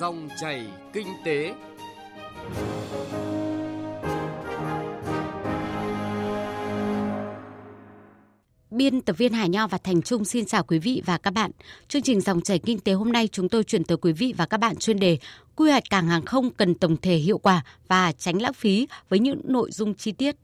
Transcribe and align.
Dòng 0.00 0.28
chảy 0.40 0.66
kinh 0.92 1.06
tế. 1.24 1.54
Biên 8.70 9.00
tập 9.00 9.18
viên 9.18 9.32
Hải 9.32 9.48
Nho 9.48 9.66
và 9.66 9.78
Thành 9.78 10.02
Trung 10.02 10.24
xin 10.24 10.44
chào 10.44 10.64
quý 10.64 10.78
vị 10.78 11.02
và 11.06 11.18
các 11.18 11.30
bạn. 11.30 11.50
Chương 11.88 12.02
trình 12.02 12.20
Dòng 12.20 12.40
chảy 12.40 12.58
kinh 12.58 12.78
tế 12.78 12.92
hôm 12.92 13.12
nay 13.12 13.28
chúng 13.28 13.48
tôi 13.48 13.64
chuyển 13.64 13.84
tới 13.84 13.96
quý 13.96 14.12
vị 14.12 14.34
và 14.36 14.46
các 14.46 14.56
bạn 14.56 14.76
chuyên 14.76 14.98
đề 14.98 15.18
Quy 15.56 15.70
hoạch 15.70 15.90
cảng 15.90 16.08
hàng 16.08 16.24
không 16.24 16.50
cần 16.50 16.74
tổng 16.74 16.96
thể 16.96 17.16
hiệu 17.16 17.38
quả 17.38 17.64
và 17.88 18.12
tránh 18.12 18.42
lãng 18.42 18.54
phí 18.54 18.88
với 19.08 19.18
những 19.18 19.40
nội 19.44 19.70
dung 19.72 19.94
chi 19.94 20.12
tiết. 20.12 20.36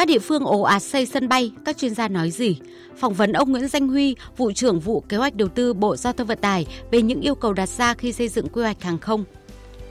Các 0.00 0.08
địa 0.08 0.18
phương 0.18 0.44
ồ 0.44 0.60
ạt 0.60 0.82
xây 0.82 1.06
sân 1.06 1.28
bay, 1.28 1.52
các 1.64 1.76
chuyên 1.76 1.94
gia 1.94 2.08
nói 2.08 2.30
gì? 2.30 2.58
Phỏng 2.96 3.14
vấn 3.14 3.32
ông 3.32 3.50
Nguyễn 3.50 3.68
Danh 3.68 3.88
Huy, 3.88 4.16
vụ 4.36 4.52
trưởng 4.52 4.80
vụ 4.80 5.00
kế 5.00 5.16
hoạch 5.16 5.34
đầu 5.34 5.48
tư 5.48 5.72
Bộ 5.72 5.96
Giao 5.96 6.12
thông 6.12 6.26
Vận 6.26 6.38
tải 6.38 6.66
về 6.90 7.02
những 7.02 7.20
yêu 7.20 7.34
cầu 7.34 7.52
đặt 7.52 7.68
ra 7.68 7.94
khi 7.94 8.12
xây 8.12 8.28
dựng 8.28 8.48
quy 8.48 8.62
hoạch 8.62 8.82
hàng 8.82 8.98
không. 8.98 9.24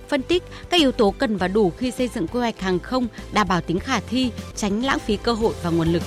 Phân 0.07 0.21
tích 0.21 0.43
các 0.69 0.77
yếu 0.77 0.91
tố 0.91 1.11
cần 1.11 1.37
và 1.37 1.47
đủ 1.47 1.69
khi 1.77 1.91
xây 1.91 2.07
dựng 2.07 2.27
quy 2.27 2.39
hoạch 2.39 2.59
hàng 2.59 2.79
không 2.79 3.07
đảm 3.33 3.47
bảo 3.47 3.61
tính 3.61 3.79
khả 3.79 3.99
thi, 3.99 4.31
tránh 4.55 4.85
lãng 4.85 4.99
phí 4.99 5.17
cơ 5.17 5.33
hội 5.33 5.53
và 5.63 5.69
nguồn 5.69 5.87
lực. 5.87 6.03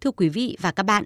Thưa 0.00 0.10
quý 0.10 0.28
vị 0.28 0.56
và 0.60 0.70
các 0.70 0.82
bạn, 0.82 1.04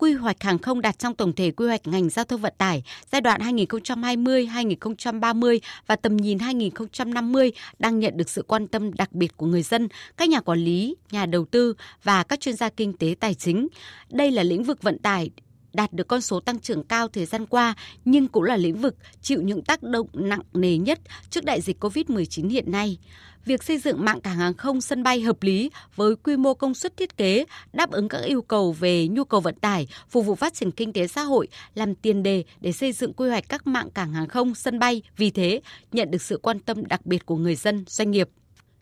quy 0.00 0.12
hoạch 0.12 0.42
hàng 0.42 0.58
không 0.58 0.80
đặt 0.80 0.98
trong 0.98 1.14
tổng 1.14 1.32
thể 1.32 1.50
quy 1.50 1.66
hoạch 1.66 1.86
ngành 1.86 2.10
giao 2.10 2.24
thông 2.24 2.40
vận 2.40 2.54
tải 2.58 2.82
giai 3.12 3.20
đoạn 3.20 3.40
2020-2030 3.40 5.58
và 5.86 5.96
tầm 5.96 6.16
nhìn 6.16 6.38
2050 6.38 7.52
đang 7.78 7.98
nhận 7.98 8.16
được 8.16 8.28
sự 8.28 8.42
quan 8.42 8.66
tâm 8.66 8.94
đặc 8.94 9.12
biệt 9.12 9.36
của 9.36 9.46
người 9.46 9.62
dân, 9.62 9.88
các 10.16 10.28
nhà 10.28 10.40
quản 10.40 10.58
lý, 10.58 10.96
nhà 11.10 11.26
đầu 11.26 11.44
tư 11.44 11.74
và 12.02 12.22
các 12.22 12.40
chuyên 12.40 12.56
gia 12.56 12.68
kinh 12.68 12.92
tế 12.92 13.14
tài 13.20 13.34
chính. 13.34 13.68
Đây 14.10 14.30
là 14.30 14.42
lĩnh 14.42 14.64
vực 14.64 14.82
vận 14.82 14.98
tải 14.98 15.30
đạt 15.72 15.92
được 15.92 16.08
con 16.08 16.20
số 16.20 16.40
tăng 16.40 16.60
trưởng 16.60 16.84
cao 16.84 17.08
thời 17.08 17.26
gian 17.26 17.46
qua, 17.46 17.74
nhưng 18.04 18.28
cũng 18.28 18.42
là 18.42 18.56
lĩnh 18.56 18.76
vực 18.76 18.96
chịu 19.22 19.42
những 19.42 19.62
tác 19.62 19.82
động 19.82 20.06
nặng 20.12 20.42
nề 20.52 20.76
nhất 20.76 20.98
trước 21.30 21.44
đại 21.44 21.60
dịch 21.60 21.84
COVID-19 21.84 22.48
hiện 22.48 22.70
nay 22.70 22.98
việc 23.44 23.62
xây 23.62 23.78
dựng 23.78 24.04
mạng 24.04 24.20
cảng 24.20 24.36
hàng 24.36 24.54
không 24.54 24.80
sân 24.80 25.02
bay 25.02 25.20
hợp 25.20 25.42
lý 25.42 25.70
với 25.96 26.16
quy 26.16 26.36
mô 26.36 26.54
công 26.54 26.74
suất 26.74 26.96
thiết 26.96 27.16
kế 27.16 27.44
đáp 27.72 27.90
ứng 27.90 28.08
các 28.08 28.18
yêu 28.18 28.42
cầu 28.42 28.72
về 28.72 29.08
nhu 29.08 29.24
cầu 29.24 29.40
vận 29.40 29.54
tải, 29.54 29.86
phục 30.08 30.26
vụ 30.26 30.34
phát 30.34 30.54
triển 30.54 30.70
kinh 30.70 30.92
tế 30.92 31.06
xã 31.06 31.22
hội 31.22 31.48
làm 31.74 31.94
tiền 31.94 32.22
đề 32.22 32.44
để 32.60 32.72
xây 32.72 32.92
dựng 32.92 33.12
quy 33.12 33.28
hoạch 33.28 33.48
các 33.48 33.66
mạng 33.66 33.90
cảng 33.90 34.12
hàng 34.12 34.28
không 34.28 34.54
sân 34.54 34.78
bay. 34.78 35.02
Vì 35.16 35.30
thế, 35.30 35.60
nhận 35.92 36.10
được 36.10 36.22
sự 36.22 36.38
quan 36.42 36.60
tâm 36.60 36.86
đặc 36.86 37.06
biệt 37.06 37.26
của 37.26 37.36
người 37.36 37.54
dân, 37.54 37.84
doanh 37.86 38.10
nghiệp. 38.10 38.28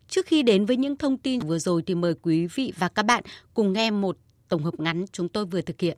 Trước 0.07 0.25
khi 0.25 0.43
đến 0.43 0.65
với 0.65 0.77
những 0.77 0.97
thông 0.97 1.17
tin 1.17 1.39
vừa 1.39 1.59
rồi 1.59 1.83
thì 1.85 1.95
mời 1.95 2.13
quý 2.21 2.47
vị 2.47 2.73
và 2.77 2.87
các 2.87 3.03
bạn 3.03 3.23
cùng 3.53 3.73
nghe 3.73 3.91
một 3.91 4.17
tổng 4.49 4.63
hợp 4.63 4.79
ngắn 4.79 5.05
chúng 5.11 5.29
tôi 5.29 5.45
vừa 5.45 5.61
thực 5.61 5.81
hiện. 5.81 5.97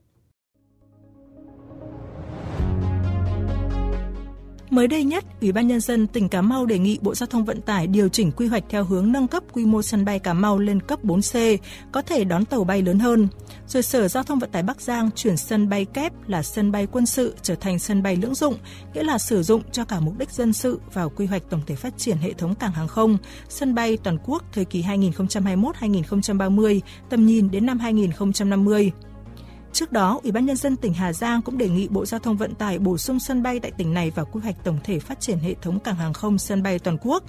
Mới 4.72 4.88
đây 4.88 5.04
nhất, 5.04 5.26
Ủy 5.42 5.52
ban 5.52 5.68
Nhân 5.68 5.80
dân 5.80 6.08
tỉnh 6.08 6.30
Cà 6.30 6.42
Mau 6.42 6.66
đề 6.66 6.80
nghị 6.80 7.00
Bộ 7.02 7.16
Giao 7.16 7.28
thông 7.28 7.46
Vận 7.46 7.62
tải 7.62 7.88
điều 7.88 8.10
chỉnh 8.10 8.32
quy 8.32 8.48
hoạch 8.48 8.64
theo 8.70 8.84
hướng 8.84 9.12
nâng 9.12 9.28
cấp 9.28 9.44
quy 9.54 9.66
mô 9.66 9.82
sân 9.82 10.06
bay 10.06 10.20
Cà 10.20 10.34
Mau 10.34 10.60
lên 10.60 10.82
cấp 10.82 11.04
4C, 11.04 11.58
có 11.92 12.02
thể 12.02 12.24
đón 12.24 12.46
tàu 12.46 12.64
bay 12.64 12.82
lớn 12.82 13.00
hơn. 13.00 13.28
Rồi 13.68 13.84
Sở 13.84 14.08
Giao 14.08 14.24
thông 14.24 14.40
Vận 14.40 14.52
tải 14.52 14.64
Bắc 14.64 14.82
Giang 14.82 15.10
chuyển 15.16 15.38
sân 15.38 15.70
bay 15.70 15.86
kép 15.86 16.30
là 16.30 16.44
sân 16.44 16.72
bay 16.72 16.88
quân 16.92 17.06
sự 17.06 17.36
trở 17.42 17.56
thành 17.56 17.80
sân 17.80 18.04
bay 18.04 18.16
lưỡng 18.16 18.36
dụng, 18.36 18.56
nghĩa 18.94 19.04
là 19.04 19.18
sử 19.18 19.44
dụng 19.44 19.62
cho 19.72 19.86
cả 19.86 20.00
mục 20.00 20.18
đích 20.18 20.32
dân 20.32 20.54
sự 20.54 20.80
vào 20.94 21.10
quy 21.10 21.26
hoạch 21.26 21.44
tổng 21.50 21.62
thể 21.68 21.76
phát 21.76 21.98
triển 21.98 22.18
hệ 22.18 22.34
thống 22.34 22.56
cảng 22.56 22.72
hàng 22.72 22.88
không, 22.88 23.18
sân 23.50 23.76
bay 23.76 23.98
toàn 23.98 24.18
quốc 24.26 24.44
thời 24.54 24.66
kỳ 24.66 24.84
2021-2030, 24.84 26.80
tầm 27.10 27.26
nhìn 27.26 27.52
đến 27.52 27.66
năm 27.66 27.80
2050. 27.80 28.92
Trước 29.74 29.92
đó, 29.92 30.20
Ủy 30.24 30.32
ban 30.32 30.46
nhân 30.46 30.56
dân 30.56 30.76
tỉnh 30.76 30.94
Hà 30.94 31.14
Giang 31.14 31.42
cũng 31.42 31.58
đề 31.58 31.70
nghị 31.70 31.88
Bộ 31.88 32.06
Giao 32.06 32.20
thông 32.20 32.38
Vận 32.38 32.56
tải 32.56 32.80
bổ 32.80 32.98
sung 32.98 33.20
sân 33.20 33.44
bay 33.44 33.60
tại 33.60 33.72
tỉnh 33.72 33.94
này 33.94 34.12
vào 34.12 34.26
quy 34.26 34.42
hoạch 34.42 34.64
tổng 34.64 34.80
thể 34.84 35.00
phát 35.00 35.20
triển 35.20 35.40
hệ 35.40 35.56
thống 35.62 35.80
cảng 35.80 35.96
hàng 35.96 36.14
không 36.14 36.38
sân 36.38 36.64
bay 36.64 36.80
toàn 36.80 36.98
quốc. 37.02 37.24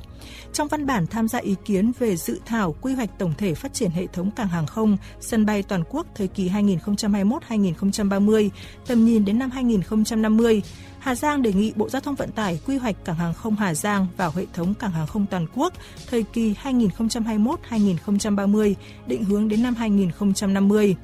Trong 0.52 0.68
văn 0.68 0.86
bản 0.86 1.06
tham 1.06 1.28
gia 1.28 1.38
ý 1.38 1.54
kiến 1.64 1.92
về 1.98 2.16
dự 2.16 2.40
thảo 2.46 2.74
quy 2.80 2.94
hoạch 2.94 3.18
tổng 3.18 3.34
thể 3.38 3.54
phát 3.54 3.74
triển 3.74 3.90
hệ 3.90 4.06
thống 4.06 4.30
cảng 4.30 4.48
hàng 4.48 4.66
không 4.66 4.96
sân 5.20 5.46
bay 5.46 5.62
toàn 5.62 5.84
quốc 5.90 6.06
thời 6.14 6.28
kỳ 6.28 6.48
2021-2030, 6.48 8.50
tầm 8.86 9.04
nhìn 9.04 9.24
đến 9.24 9.38
năm 9.38 9.50
2050, 9.50 10.62
Hà 10.98 11.14
Giang 11.14 11.42
đề 11.42 11.52
nghị 11.52 11.72
Bộ 11.76 11.88
Giao 11.88 12.00
thông 12.00 12.14
Vận 12.14 12.32
tải 12.32 12.60
quy 12.66 12.76
hoạch 12.76 13.04
cảng 13.04 13.16
hàng 13.16 13.34
không 13.34 13.56
Hà 13.56 13.74
Giang 13.74 14.06
vào 14.16 14.32
hệ 14.36 14.46
thống 14.52 14.74
cảng 14.74 14.92
hàng 14.92 15.06
không 15.06 15.26
toàn 15.30 15.46
quốc 15.54 15.72
thời 16.10 16.22
kỳ 16.22 16.54
2021-2030, 16.62 18.74
định 19.06 19.24
hướng 19.24 19.48
đến 19.48 19.62
năm 19.62 19.74
2050. 19.74 20.96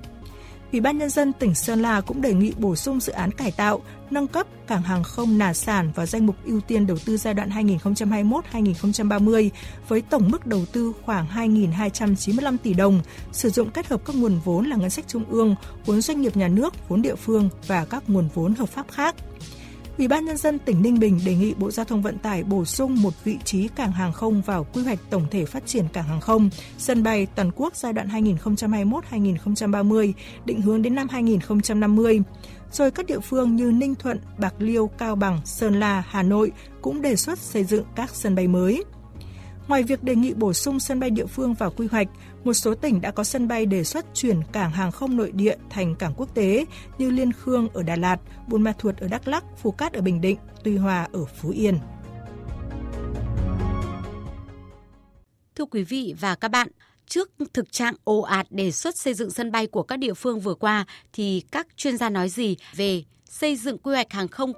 Ủy 0.73 0.81
ban 0.81 0.99
Nhân 0.99 1.11
dân 1.11 1.33
tỉnh 1.33 1.55
Sơn 1.55 1.83
La 1.83 2.01
cũng 2.01 2.21
đề 2.21 2.35
nghị 2.35 2.53
bổ 2.59 2.77
sung 2.77 3.01
dự 3.01 3.13
án 3.13 3.31
cải 3.31 3.51
tạo, 3.51 3.81
nâng 4.11 4.27
cấp 4.27 4.47
cảng 4.67 4.83
hàng 4.83 5.05
không 5.05 5.39
Nà 5.39 5.55
Sản 5.55 5.93
vào 5.95 6.07
danh 6.07 6.27
mục 6.27 6.37
ưu 6.45 6.61
tiên 6.61 6.87
đầu 6.87 6.97
tư 7.05 7.17
giai 7.17 7.35
đoạn 7.35 7.51
2021-2030 7.51 9.51
với 9.89 10.03
tổng 10.03 10.31
mức 10.31 10.47
đầu 10.47 10.65
tư 10.73 10.93
khoảng 11.03 11.27
2.295 11.27 12.57
tỷ 12.63 12.75
đồng, 12.75 13.01
sử 13.33 13.51
dụng 13.51 13.71
kết 13.71 13.87
hợp 13.87 14.01
các 14.05 14.17
nguồn 14.17 14.41
vốn 14.45 14.67
là 14.67 14.77
ngân 14.77 14.91
sách 14.91 15.05
trung 15.09 15.25
ương, 15.31 15.55
vốn 15.87 16.01
doanh 16.01 16.21
nghiệp 16.21 16.37
nhà 16.37 16.49
nước, 16.49 16.89
vốn 16.89 17.03
địa 17.03 17.15
phương 17.15 17.49
và 17.67 17.85
các 17.85 18.11
nguồn 18.11 18.29
vốn 18.35 18.55
hợp 18.55 18.69
pháp 18.69 18.87
khác. 18.91 19.15
Ủy 19.99 20.09
ban 20.09 20.25
nhân 20.25 20.37
dân 20.37 20.59
tỉnh 20.59 20.83
Ninh 20.83 20.99
Bình 20.99 21.21
đề 21.27 21.35
nghị 21.35 21.55
Bộ 21.55 21.71
Giao 21.71 21.85
thông 21.85 22.03
Vận 22.03 22.19
tải 22.19 22.45
bổ 22.45 22.65
sung 22.65 23.03
một 23.03 23.25
vị 23.25 23.39
trí 23.45 23.69
cảng 23.69 23.93
hàng 23.93 24.13
không 24.13 24.43
vào 24.43 24.67
quy 24.73 24.83
hoạch 24.83 24.99
tổng 25.11 25.27
thể 25.31 25.45
phát 25.45 25.67
triển 25.67 25.85
cảng 25.93 26.05
hàng 26.05 26.21
không, 26.21 26.51
sân 26.79 27.03
bay 27.03 27.27
toàn 27.35 27.51
quốc 27.57 27.77
giai 27.77 27.93
đoạn 27.93 28.09
2021-2030, 28.09 30.13
định 30.45 30.63
hướng 30.63 30.83
đến 30.83 30.95
năm 30.95 31.09
2050. 31.11 32.23
Rồi 32.73 32.91
các 32.91 33.07
địa 33.07 33.21
phương 33.21 33.57
như 33.57 33.73
Ninh 33.73 33.95
Thuận, 33.95 34.21
Bạc 34.39 34.55
Liêu, 34.59 34.91
Cao 34.99 35.17
Bằng, 35.17 35.41
Sơn 35.45 35.81
La, 35.81 36.05
Hà 36.09 36.23
Nội 36.23 36.53
cũng 36.83 37.03
đề 37.03 37.17
xuất 37.17 37.39
xây 37.39 37.65
dựng 37.65 37.85
các 37.97 38.11
sân 38.15 38.35
bay 38.35 38.49
mới. 38.49 38.85
Ngoài 39.69 39.83
việc 39.83 40.03
đề 40.03 40.17
nghị 40.17 40.35
bổ 40.35 40.53
sung 40.53 40.81
sân 40.81 41.01
bay 41.01 41.11
địa 41.11 41.27
phương 41.27 41.55
vào 41.55 41.71
quy 41.71 41.87
hoạch, 41.87 42.09
một 42.45 42.53
số 42.53 42.75
tỉnh 42.75 43.01
đã 43.01 43.11
có 43.11 43.25
sân 43.25 43.49
bay 43.49 43.67
đề 43.67 43.85
xuất 43.85 44.07
chuyển 44.15 44.41
cảng 44.53 44.71
hàng 44.71 44.93
không 44.93 45.17
nội 45.17 45.33
địa 45.33 45.57
thành 45.71 45.95
cảng 45.95 46.15
quốc 46.17 46.35
tế 46.35 46.65
như 46.99 47.11
Liên 47.11 47.33
Khương 47.33 47.69
ở 47.69 47.83
Đà 47.83 47.97
Lạt, 47.97 48.17
Buôn 48.49 48.63
Ma 48.63 48.73
Thuột 48.79 48.97
ở 48.97 49.09
Đắk 49.09 49.29
Lắk, 49.29 49.45
Phú 49.57 49.71
Cát 49.71 49.93
ở 49.93 50.01
Bình 50.01 50.21
Định, 50.21 50.39
Tuy 50.65 50.77
Hòa 50.77 51.09
ở 51.13 51.25
Phú 51.25 51.51
Yên. 51.51 51.79
Thưa 55.55 55.65
quý 55.65 55.83
vị 55.83 56.15
và 56.21 56.35
các 56.35 56.49
bạn, 56.49 56.69
trước 57.07 57.31
thực 57.53 57.73
trạng 57.73 57.95
ồ 58.05 58.21
ạt 58.21 58.47
đề 58.51 58.71
xuất 58.71 58.97
xây 58.97 59.15
dựng 59.15 59.31
sân 59.31 59.53
bay 59.53 59.67
của 59.67 59.83
các 59.83 59.97
địa 59.97 60.15
phương 60.15 60.41
vừa 60.41 60.55
qua 60.55 60.87
thì 61.13 61.43
các 61.53 61.67
chuyên 61.77 61.97
gia 61.97 62.11
nói 62.11 62.29
gì 62.29 62.57
về 62.77 63.03
xây 63.25 63.57
dựng 63.57 63.79
quy 63.79 63.95
hoạch 63.95 64.13
hàng 64.13 64.29
không 64.29 64.53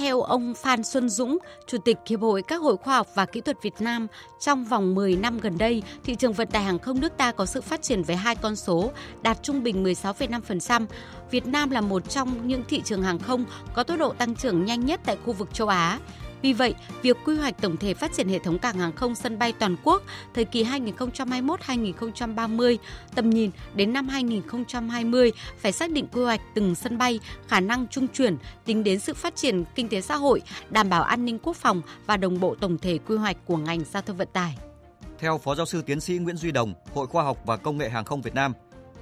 theo 0.00 0.20
ông 0.20 0.54
Phan 0.54 0.84
Xuân 0.84 1.08
Dũng, 1.08 1.38
Chủ 1.66 1.78
tịch 1.78 1.96
Hiệp 2.06 2.20
hội 2.20 2.42
các 2.42 2.62
hội 2.62 2.76
khoa 2.76 2.96
học 2.96 3.06
và 3.14 3.26
kỹ 3.26 3.40
thuật 3.40 3.56
Việt 3.62 3.74
Nam, 3.80 4.06
trong 4.40 4.64
vòng 4.64 4.94
10 4.94 5.16
năm 5.16 5.38
gần 5.38 5.58
đây, 5.58 5.82
thị 6.04 6.14
trường 6.14 6.32
vận 6.32 6.48
tải 6.48 6.62
hàng 6.62 6.78
không 6.78 7.00
nước 7.00 7.16
ta 7.16 7.32
có 7.32 7.46
sự 7.46 7.60
phát 7.60 7.82
triển 7.82 8.02
với 8.02 8.16
hai 8.16 8.36
con 8.36 8.56
số, 8.56 8.92
đạt 9.22 9.42
trung 9.42 9.62
bình 9.62 9.84
16,5%. 9.84 10.86
Việt 11.30 11.46
Nam 11.46 11.70
là 11.70 11.80
một 11.80 12.08
trong 12.08 12.48
những 12.48 12.64
thị 12.68 12.82
trường 12.84 13.02
hàng 13.02 13.18
không 13.18 13.44
có 13.74 13.82
tốc 13.82 13.98
độ 13.98 14.12
tăng 14.12 14.34
trưởng 14.34 14.64
nhanh 14.64 14.86
nhất 14.86 15.00
tại 15.04 15.16
khu 15.24 15.32
vực 15.32 15.54
châu 15.54 15.68
Á. 15.68 15.98
Vì 16.42 16.52
vậy, 16.52 16.74
việc 17.02 17.16
quy 17.24 17.36
hoạch 17.36 17.60
tổng 17.60 17.76
thể 17.76 17.94
phát 17.94 18.12
triển 18.12 18.28
hệ 18.28 18.38
thống 18.38 18.58
cảng 18.58 18.78
hàng 18.78 18.92
không 18.92 19.14
sân 19.14 19.38
bay 19.38 19.52
toàn 19.52 19.76
quốc 19.84 20.02
thời 20.34 20.44
kỳ 20.44 20.64
2021-2030, 20.64 22.76
tầm 23.14 23.30
nhìn 23.30 23.50
đến 23.74 23.92
năm 23.92 24.08
2020 24.08 25.32
phải 25.58 25.72
xác 25.72 25.90
định 25.90 26.06
quy 26.12 26.22
hoạch 26.22 26.40
từng 26.54 26.74
sân 26.74 26.98
bay, 26.98 27.20
khả 27.48 27.60
năng 27.60 27.88
trung 27.88 28.08
chuyển, 28.08 28.36
tính 28.64 28.84
đến 28.84 29.00
sự 29.00 29.14
phát 29.14 29.36
triển 29.36 29.64
kinh 29.74 29.88
tế 29.88 30.00
xã 30.00 30.16
hội, 30.16 30.42
đảm 30.70 30.88
bảo 30.88 31.02
an 31.02 31.24
ninh 31.24 31.38
quốc 31.38 31.56
phòng 31.56 31.82
và 32.06 32.16
đồng 32.16 32.40
bộ 32.40 32.54
tổng 32.54 32.78
thể 32.78 32.98
quy 32.98 33.16
hoạch 33.16 33.36
của 33.44 33.56
ngành 33.56 33.80
giao 33.92 34.02
thông 34.02 34.16
vận 34.16 34.28
tải. 34.32 34.58
Theo 35.18 35.38
Phó 35.38 35.54
Giáo 35.54 35.66
sư 35.66 35.82
Tiến 35.82 36.00
sĩ 36.00 36.18
Nguyễn 36.18 36.36
Duy 36.36 36.50
Đồng, 36.50 36.74
Hội 36.94 37.06
Khoa 37.06 37.22
học 37.22 37.38
và 37.46 37.56
Công 37.56 37.78
nghệ 37.78 37.88
Hàng 37.88 38.04
không 38.04 38.22
Việt 38.22 38.34
Nam, 38.34 38.52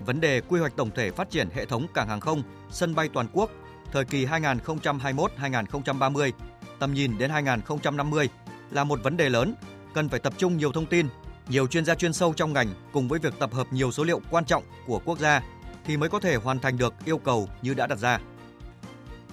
vấn 0.06 0.20
đề 0.20 0.40
quy 0.40 0.60
hoạch 0.60 0.76
tổng 0.76 0.90
thể 0.94 1.10
phát 1.10 1.30
triển 1.30 1.48
hệ 1.54 1.64
thống 1.64 1.86
cảng 1.94 2.08
hàng 2.08 2.20
không, 2.20 2.42
sân 2.70 2.94
bay 2.94 3.08
toàn 3.14 3.26
quốc 3.32 3.50
thời 3.92 4.04
kỳ 4.04 4.26
2021-2030 4.26 6.30
tầm 6.78 6.94
nhìn 6.94 7.18
đến 7.18 7.30
2050 7.30 8.28
là 8.70 8.84
một 8.84 9.02
vấn 9.02 9.16
đề 9.16 9.28
lớn, 9.28 9.54
cần 9.94 10.08
phải 10.08 10.20
tập 10.20 10.32
trung 10.36 10.56
nhiều 10.56 10.72
thông 10.72 10.86
tin, 10.86 11.06
nhiều 11.50 11.66
chuyên 11.66 11.84
gia 11.84 11.94
chuyên 11.94 12.12
sâu 12.12 12.32
trong 12.36 12.52
ngành 12.52 12.66
cùng 12.92 13.08
với 13.08 13.18
việc 13.18 13.34
tập 13.38 13.52
hợp 13.52 13.66
nhiều 13.70 13.90
số 13.90 14.04
liệu 14.04 14.20
quan 14.30 14.44
trọng 14.44 14.62
của 14.86 15.00
quốc 15.04 15.18
gia 15.18 15.42
thì 15.84 15.96
mới 15.96 16.08
có 16.08 16.20
thể 16.20 16.34
hoàn 16.34 16.58
thành 16.58 16.78
được 16.78 16.94
yêu 17.04 17.18
cầu 17.18 17.48
như 17.62 17.74
đã 17.74 17.86
đặt 17.86 17.98
ra. 17.98 18.20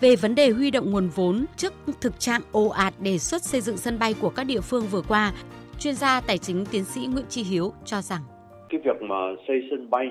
Về 0.02 0.16
vấn 0.16 0.36
đề 0.36 0.50
huy 0.50 0.72
động 0.72 0.92
nguồn 0.92 1.10
vốn 1.16 1.46
trước 1.58 1.74
thực 2.02 2.20
trạng 2.20 2.42
ồ 2.52 2.68
ạt 2.68 2.94
đề 3.00 3.18
xuất 3.18 3.44
xây 3.44 3.62
dựng 3.62 3.78
sân 3.78 4.00
bay 4.00 4.16
của 4.22 4.30
các 4.30 4.44
địa 4.44 4.62
phương 4.62 4.88
vừa 4.88 5.02
qua, 5.02 5.34
chuyên 5.80 5.96
gia 5.96 6.22
tài 6.22 6.38
chính 6.38 6.66
tiến 6.66 6.86
sĩ 6.86 7.06
Nguyễn 7.06 7.26
Chi 7.30 7.44
Hiếu 7.44 7.74
cho 7.86 8.02
rằng 8.02 8.22
cái 8.70 8.82
việc 8.84 9.02
mà 9.02 9.16
xây 9.48 9.68
sân 9.70 9.90
bay 9.90 10.08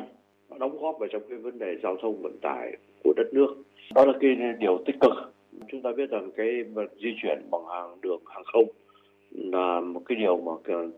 nó 0.49 0.59
đóng 0.59 0.83
góp 0.83 0.97
vào 1.01 1.09
trong 1.13 1.23
cái 1.29 1.39
vấn 1.39 1.59
đề 1.59 1.67
giao 1.83 1.97
thông 2.03 2.23
vận 2.23 2.39
tải 2.43 2.77
của 3.05 3.13
đất 3.17 3.27
nước 3.33 3.55
đó 3.95 4.05
là 4.05 4.13
cái 4.21 4.31
điều 4.59 4.83
tích 4.87 4.97
cực 5.01 5.34
chúng 5.69 5.83
ta 5.83 5.91
biết 5.97 6.11
rằng 6.11 6.31
cái 6.37 6.65
di 6.97 7.15
chuyển 7.23 7.39
bằng 7.51 7.63
hàng 7.73 8.01
đường 8.01 8.21
hàng 8.27 8.45
không 8.45 8.69
là 9.31 9.81
một 9.81 10.01
cái 10.07 10.17
điều 10.17 10.37
mà 10.37 10.53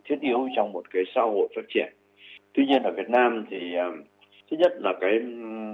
thiết 0.04 0.16
yếu 0.20 0.48
trong 0.56 0.72
một 0.72 0.90
cái 0.90 1.02
xã 1.14 1.20
hội 1.20 1.48
phát 1.56 1.64
triển. 1.68 1.92
Tuy 2.52 2.66
nhiên 2.66 2.82
ở 2.82 2.92
Việt 2.92 3.08
Nam 3.08 3.44
thì 3.50 3.74
à, 3.74 3.90
thứ 4.50 4.56
nhất 4.56 4.72
là 4.80 4.92
cái 5.00 5.12
ừ, 5.12 5.26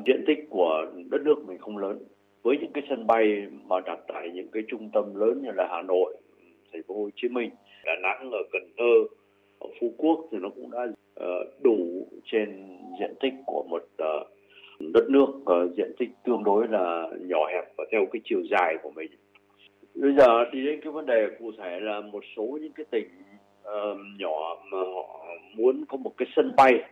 diện 0.06 0.24
tích 0.26 0.46
của 0.50 0.86
đất 1.10 1.22
nước 1.24 1.44
mình 1.46 1.58
không 1.58 1.78
lớn. 1.78 1.98
Với 2.42 2.56
những 2.60 2.72
cái 2.72 2.84
sân 2.88 3.06
bay 3.06 3.46
mà 3.66 3.80
đặt 3.80 3.98
tại 4.08 4.30
những 4.34 4.48
cái 4.52 4.62
trung 4.68 4.90
tâm 4.92 5.14
lớn 5.14 5.42
như 5.42 5.50
là 5.54 5.68
Hà 5.70 5.82
Nội, 5.82 6.16
thành 6.72 6.82
phố 6.82 6.94
Hồ 6.94 7.10
Chí 7.16 7.28
Minh, 7.28 7.50
Đà 7.84 7.92
Nẵng 8.02 8.30
ở 8.30 8.38
Cần 8.52 8.62
Thơ, 8.78 8.94
ở 9.58 9.68
Phú 9.80 9.92
Quốc 9.96 10.28
thì 10.32 10.38
nó 10.40 10.48
cũng 10.48 10.70
đã 10.70 10.86
ờ, 11.14 11.44
đủ 11.62 12.06
trên 12.24 12.78
diện 13.00 13.14
tích 13.20 13.34
của 13.46 13.64
một 13.70 13.84
ờ, 13.98 14.24
đất 14.94 15.10
nước 15.10 15.26
uh, 15.26 15.76
diện 15.76 15.92
tích 15.98 16.10
tương 16.24 16.44
đối 16.44 16.68
là 16.68 17.08
nhỏ 17.20 17.46
hẹp 17.52 17.64
và 17.76 17.84
theo 17.92 18.06
cái 18.12 18.20
chiều 18.24 18.42
dài 18.50 18.76
của 18.82 18.90
mình. 18.90 19.10
Bây 19.94 20.12
giờ 20.18 20.44
thì 20.52 20.64
đến 20.64 20.80
cái 20.82 20.92
vấn 20.92 21.06
đề 21.06 21.26
cụ 21.38 21.52
thể 21.58 21.80
là 21.80 22.00
một 22.00 22.24
số 22.36 22.58
những 22.62 22.72
cái 22.72 22.86
tỉnh 22.90 23.08
uh, 23.62 23.98
nhỏ 24.18 24.56
mà 24.70 24.78
họ 24.78 25.26
muốn 25.56 25.84
có 25.88 25.96
một 25.96 26.12
cái 26.16 26.28
sân 26.36 26.52
bay 26.56 26.82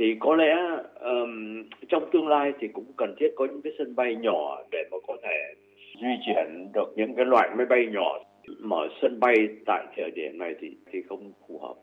thì 0.00 0.16
có 0.20 0.36
lẽ 0.36 0.56
um, 1.00 1.62
trong 1.88 2.10
tương 2.12 2.28
lai 2.28 2.52
thì 2.60 2.68
cũng 2.68 2.92
cần 2.96 3.14
thiết 3.20 3.28
có 3.36 3.46
những 3.46 3.62
cái 3.62 3.72
sân 3.78 3.94
bay 3.96 4.16
nhỏ 4.16 4.62
để 4.72 4.84
mà 4.90 4.96
có 5.06 5.16
thể 5.22 5.54
di 5.94 6.08
chuyển 6.26 6.68
được 6.74 6.92
những 6.96 7.14
cái 7.14 7.24
loại 7.24 7.48
máy 7.56 7.66
bay 7.66 7.86
nhỏ 7.92 8.18
mở 8.58 8.88
sân 9.02 9.20
bay 9.20 9.34
tại 9.66 9.86
thời 9.96 10.10
điểm 10.10 10.38
này 10.38 10.54
thì 10.60 10.68
thì 10.92 11.02
không 11.08 11.32
phù 11.48 11.58
hợp 11.58 11.74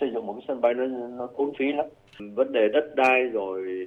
xây 0.00 0.10
dựng 0.14 0.26
một 0.26 0.32
cái 0.32 0.44
sân 0.48 0.60
bay 0.60 0.74
nó 0.74 0.86
nó 1.18 1.28
tốn 1.38 1.52
phí 1.58 1.72
lắm 1.72 1.86
vấn 2.34 2.52
đề 2.52 2.68
đất 2.72 2.94
đai 2.96 3.22
rồi 3.22 3.86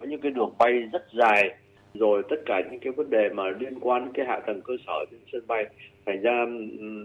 có 0.00 0.06
những 0.06 0.20
cái 0.20 0.32
đường 0.32 0.54
bay 0.58 0.72
rất 0.92 1.06
dài 1.12 1.50
rồi 1.94 2.22
tất 2.30 2.36
cả 2.46 2.60
những 2.70 2.80
cái 2.80 2.92
vấn 2.92 3.10
đề 3.10 3.28
mà 3.28 3.42
liên 3.60 3.80
quan 3.80 4.04
đến 4.04 4.12
cái 4.14 4.26
hạ 4.26 4.40
tầng 4.46 4.60
cơ 4.64 4.74
sở 4.86 5.04
trên 5.10 5.20
sân 5.32 5.46
bay 5.46 5.66
thành 6.06 6.22
ra 6.22 6.46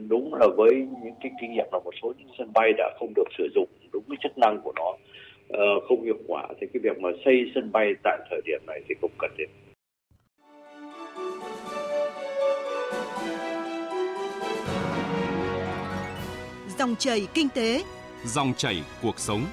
đúng 0.07 0.33
là 0.33 0.47
với 0.57 0.87
những 1.03 1.15
cái 1.21 1.31
kinh 1.41 1.53
nghiệm 1.53 1.67
là 1.71 1.79
một 1.79 1.93
số 2.01 2.13
những 2.17 2.27
sân 2.37 2.53
bay 2.53 2.73
đã 2.77 2.93
không 2.99 3.13
được 3.15 3.27
sử 3.37 3.47
dụng 3.55 3.69
đúng 3.93 4.03
cái 4.09 4.17
chức 4.23 4.37
năng 4.37 4.61
của 4.63 4.73
nó 4.75 4.97
ờ, 5.49 5.79
không 5.87 6.03
hiệu 6.03 6.17
quả 6.27 6.47
thì 6.61 6.67
cái 6.73 6.81
việc 6.83 6.99
mà 6.99 7.09
xây 7.25 7.51
sân 7.55 7.71
bay 7.71 7.93
tại 8.03 8.19
thời 8.29 8.41
điểm 8.45 8.59
này 8.67 8.81
thì 8.89 8.95
cũng 9.01 9.11
cần 9.19 9.31
thiết. 9.37 9.45
Dòng 16.77 16.95
chảy 16.99 17.27
kinh 17.33 17.47
tế, 17.55 17.83
dòng 18.25 18.53
chảy 18.57 18.83
cuộc 19.01 19.19
sống. 19.19 19.45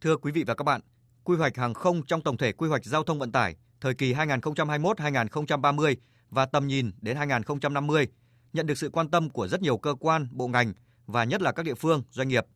Thưa 0.00 0.16
quý 0.16 0.32
vị 0.32 0.44
và 0.46 0.54
các 0.54 0.64
bạn, 0.64 0.80
quy 1.24 1.36
hoạch 1.36 1.56
hàng 1.56 1.74
không 1.74 2.02
trong 2.06 2.22
tổng 2.22 2.36
thể 2.36 2.52
quy 2.52 2.68
hoạch 2.68 2.84
giao 2.84 3.04
thông 3.04 3.18
vận 3.18 3.32
tải 3.32 3.56
thời 3.80 3.94
kỳ 3.94 4.14
2021-2030 4.14 5.96
và 6.30 6.46
tầm 6.46 6.66
nhìn 6.66 6.90
đến 7.00 7.16
2050 7.16 8.08
nhận 8.52 8.66
được 8.66 8.78
sự 8.78 8.90
quan 8.90 9.10
tâm 9.10 9.30
của 9.30 9.48
rất 9.48 9.62
nhiều 9.62 9.78
cơ 9.78 9.94
quan, 10.00 10.28
bộ 10.30 10.48
ngành 10.48 10.72
và 11.06 11.24
nhất 11.24 11.42
là 11.42 11.52
các 11.52 11.62
địa 11.62 11.74
phương, 11.74 12.02
doanh 12.10 12.28
nghiệp. 12.28 12.46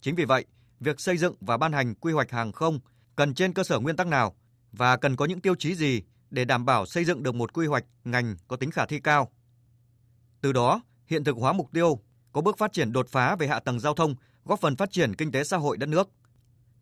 Chính 0.00 0.14
vì 0.14 0.24
vậy, 0.24 0.44
việc 0.80 1.00
xây 1.00 1.16
dựng 1.16 1.34
và 1.40 1.56
ban 1.56 1.72
hành 1.72 1.94
quy 1.94 2.12
hoạch 2.12 2.30
hàng 2.30 2.52
không 2.52 2.80
cần 3.16 3.34
trên 3.34 3.52
cơ 3.52 3.64
sở 3.64 3.78
nguyên 3.78 3.96
tắc 3.96 4.06
nào 4.06 4.34
và 4.72 4.96
cần 4.96 5.16
có 5.16 5.24
những 5.24 5.40
tiêu 5.40 5.54
chí 5.54 5.74
gì 5.74 6.02
để 6.30 6.44
đảm 6.44 6.64
bảo 6.64 6.86
xây 6.86 7.04
dựng 7.04 7.22
được 7.22 7.34
một 7.34 7.52
quy 7.52 7.66
hoạch 7.66 7.84
ngành 8.04 8.36
có 8.48 8.56
tính 8.56 8.70
khả 8.70 8.86
thi 8.86 9.00
cao. 9.00 9.30
Từ 10.42 10.52
đó, 10.52 10.80
hiện 11.06 11.24
thực 11.24 11.36
hóa 11.36 11.52
mục 11.52 11.72
tiêu, 11.72 11.98
có 12.32 12.40
bước 12.40 12.58
phát 12.58 12.72
triển 12.72 12.92
đột 12.92 13.08
phá 13.08 13.36
về 13.36 13.46
hạ 13.46 13.60
tầng 13.60 13.80
giao 13.80 13.94
thông, 13.94 14.14
góp 14.44 14.60
phần 14.60 14.76
phát 14.76 14.92
triển 14.92 15.14
kinh 15.14 15.32
tế 15.32 15.44
xã 15.44 15.56
hội 15.56 15.76
đất 15.76 15.88
nước. 15.88 16.10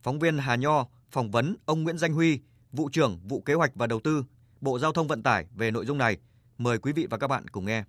Phóng 0.02 0.18
viên 0.18 0.38
Hà 0.38 0.56
Nho 0.56 0.86
phỏng 1.10 1.30
vấn 1.30 1.56
ông 1.64 1.82
Nguyễn 1.82 1.98
Danh 1.98 2.12
Huy, 2.12 2.40
vụ 2.72 2.88
trưởng 2.92 3.20
vụ 3.28 3.40
kế 3.40 3.54
hoạch 3.54 3.70
và 3.74 3.86
đầu 3.86 4.00
tư, 4.00 4.24
Bộ 4.60 4.78
Giao 4.78 4.92
thông 4.92 5.08
Vận 5.08 5.22
tải 5.22 5.46
về 5.54 5.70
nội 5.70 5.86
dung 5.86 5.98
này. 5.98 6.16
Mời 6.58 6.78
quý 6.78 6.92
vị 6.92 7.06
và 7.10 7.18
các 7.18 7.26
bạn 7.26 7.48
cùng 7.48 7.66
nghe. 7.66 7.84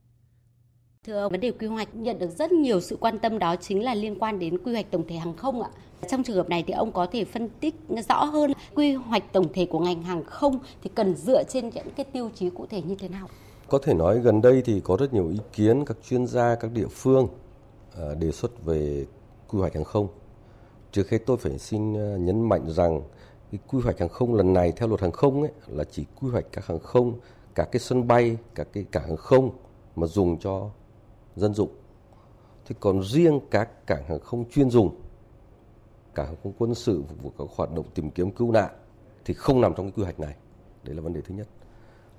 Thưa 1.05 1.19
ông, 1.19 1.31
vấn 1.31 1.39
đề 1.39 1.51
quy 1.51 1.67
hoạch 1.67 1.95
nhận 1.95 2.19
được 2.19 2.29
rất 2.29 2.51
nhiều 2.51 2.81
sự 2.81 2.97
quan 2.99 3.19
tâm 3.19 3.39
đó 3.39 3.55
chính 3.55 3.83
là 3.83 3.95
liên 3.95 4.19
quan 4.19 4.39
đến 4.39 4.57
quy 4.63 4.73
hoạch 4.73 4.91
tổng 4.91 5.07
thể 5.07 5.15
hàng 5.15 5.35
không 5.35 5.61
ạ. 5.61 5.69
Trong 6.09 6.23
trường 6.23 6.35
hợp 6.35 6.49
này 6.49 6.63
thì 6.67 6.73
ông 6.73 6.91
có 6.91 7.07
thể 7.11 7.25
phân 7.25 7.49
tích 7.49 7.75
rõ 8.09 8.23
hơn 8.23 8.51
quy 8.75 8.93
hoạch 8.93 9.33
tổng 9.33 9.53
thể 9.53 9.65
của 9.65 9.79
ngành 9.79 10.03
hàng 10.03 10.25
không 10.25 10.59
thì 10.83 10.89
cần 10.95 11.15
dựa 11.15 11.43
trên 11.43 11.69
những 11.69 11.87
cái 11.95 12.05
tiêu 12.13 12.31
chí 12.35 12.49
cụ 12.49 12.65
thể 12.69 12.81
như 12.81 12.95
thế 12.99 13.09
nào? 13.09 13.29
Có 13.71 13.77
thể 13.77 13.93
nói 13.93 14.19
gần 14.19 14.41
đây 14.41 14.61
thì 14.65 14.79
có 14.79 14.97
rất 14.99 15.13
nhiều 15.13 15.29
ý 15.29 15.39
kiến 15.53 15.85
các 15.85 15.97
chuyên 16.09 16.27
gia, 16.27 16.55
các 16.55 16.71
địa 16.71 16.87
phương 16.87 17.27
à, 17.97 18.13
đề 18.19 18.31
xuất 18.31 18.65
về 18.65 19.05
quy 19.47 19.59
hoạch 19.59 19.75
hàng 19.75 19.83
không. 19.83 20.07
Trước 20.91 21.09
hết 21.09 21.17
tôi 21.25 21.37
phải 21.37 21.59
xin 21.59 21.97
à, 21.97 22.17
nhấn 22.17 22.41
mạnh 22.41 22.69
rằng 22.69 23.01
cái 23.51 23.59
quy 23.67 23.79
hoạch 23.83 23.99
hàng 23.99 24.09
không 24.09 24.33
lần 24.33 24.53
này 24.53 24.71
theo 24.71 24.87
luật 24.87 25.01
hàng 25.01 25.11
không 25.11 25.41
ấy 25.41 25.51
là 25.67 25.83
chỉ 25.83 26.05
quy 26.21 26.29
hoạch 26.29 26.45
các 26.51 26.65
hàng 26.65 26.79
không, 26.79 27.19
các 27.55 27.69
cái 27.71 27.79
sân 27.79 28.07
bay, 28.07 28.37
các 28.55 28.67
cái 28.73 28.85
cảng 28.91 29.07
hàng 29.07 29.17
không 29.17 29.49
mà 29.95 30.07
dùng 30.07 30.39
cho 30.39 30.69
dân 31.35 31.53
dụng. 31.53 31.69
Thế 32.65 32.75
còn 32.79 33.03
riêng 33.03 33.39
các 33.51 33.87
cảng 33.87 34.03
hàng 34.07 34.19
không 34.19 34.49
chuyên 34.49 34.69
dùng, 34.69 35.01
cảng 36.15 36.27
hàng 36.27 36.37
không 36.43 36.53
quân 36.57 36.75
sự 36.75 37.03
phục 37.09 37.23
vụ 37.23 37.31
các 37.37 37.47
hoạt 37.55 37.71
động 37.75 37.85
tìm 37.95 38.11
kiếm 38.11 38.31
cứu 38.31 38.51
nạn 38.51 38.71
thì 39.25 39.33
không 39.33 39.61
nằm 39.61 39.73
trong 39.77 39.85
cái 39.85 39.93
quy 39.95 40.03
hoạch 40.03 40.19
này. 40.19 40.35
Đấy 40.83 40.95
là 40.95 41.01
vấn 41.01 41.13
đề 41.13 41.21
thứ 41.21 41.35
nhất. 41.35 41.47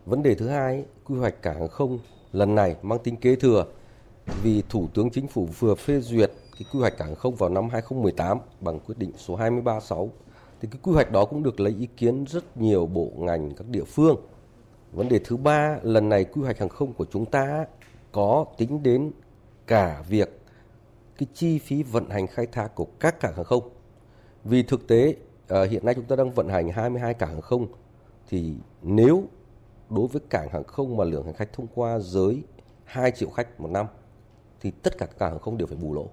Vấn 0.06 0.22
đề 0.22 0.34
thứ 0.34 0.48
hai, 0.48 0.84
quy 1.04 1.18
hoạch 1.18 1.42
cảng 1.42 1.58
hàng 1.58 1.68
không 1.68 1.98
lần 2.32 2.54
này 2.54 2.76
mang 2.82 2.98
tính 2.98 3.16
kế 3.16 3.36
thừa 3.36 3.64
vì 4.42 4.62
Thủ 4.68 4.88
tướng 4.94 5.10
Chính 5.10 5.28
phủ 5.28 5.48
vừa 5.58 5.74
phê 5.74 6.00
duyệt 6.00 6.30
cái 6.52 6.66
quy 6.72 6.80
hoạch 6.80 6.98
cảng 6.98 7.08
hàng 7.08 7.16
không 7.16 7.34
vào 7.34 7.50
năm 7.50 7.68
2018 7.68 8.38
bằng 8.60 8.80
quyết 8.80 8.98
định 8.98 9.12
số 9.16 9.36
236. 9.36 10.10
Thì 10.60 10.68
cái 10.70 10.80
quy 10.82 10.92
hoạch 10.92 11.12
đó 11.12 11.24
cũng 11.24 11.42
được 11.42 11.60
lấy 11.60 11.74
ý 11.78 11.88
kiến 11.96 12.24
rất 12.24 12.56
nhiều 12.56 12.86
bộ 12.86 13.10
ngành 13.16 13.54
các 13.54 13.68
địa 13.68 13.84
phương. 13.84 14.16
Vấn 14.92 15.08
đề 15.08 15.20
thứ 15.24 15.36
ba, 15.36 15.78
lần 15.82 16.08
này 16.08 16.24
quy 16.24 16.42
hoạch 16.42 16.58
hàng 16.58 16.68
không 16.68 16.92
của 16.92 17.06
chúng 17.12 17.24
ta 17.24 17.66
có 18.12 18.44
tính 18.58 18.82
đến 18.82 19.10
cả 19.66 20.04
việc 20.08 20.40
cái 21.18 21.26
chi 21.34 21.58
phí 21.58 21.82
vận 21.82 22.10
hành 22.10 22.26
khai 22.26 22.46
thác 22.46 22.74
của 22.74 22.86
các 23.00 23.20
cảng 23.20 23.36
hàng 23.36 23.44
không. 23.44 23.70
Vì 24.44 24.62
thực 24.62 24.86
tế 24.88 25.16
ờ, 25.48 25.64
hiện 25.64 25.84
nay 25.84 25.94
chúng 25.94 26.04
ta 26.04 26.16
đang 26.16 26.30
vận 26.30 26.48
hành 26.48 26.68
22 26.68 27.14
cảng 27.14 27.30
hàng 27.30 27.40
không 27.40 27.66
thì 28.28 28.54
nếu 28.82 29.24
đối 29.94 30.06
với 30.06 30.22
cảng 30.30 30.48
hàng 30.48 30.64
không 30.64 30.96
mà 30.96 31.04
lượng 31.04 31.24
hành 31.24 31.34
khách 31.34 31.52
thông 31.52 31.66
qua 31.74 31.98
dưới 31.98 32.42
2 32.84 33.10
triệu 33.10 33.30
khách 33.30 33.60
một 33.60 33.70
năm 33.70 33.86
thì 34.60 34.70
tất 34.70 34.98
cả 34.98 35.06
các 35.06 35.18
cảng 35.18 35.30
hàng 35.30 35.40
không 35.40 35.58
đều 35.58 35.66
phải 35.66 35.76
bù 35.76 35.94
lỗ. 35.94 36.08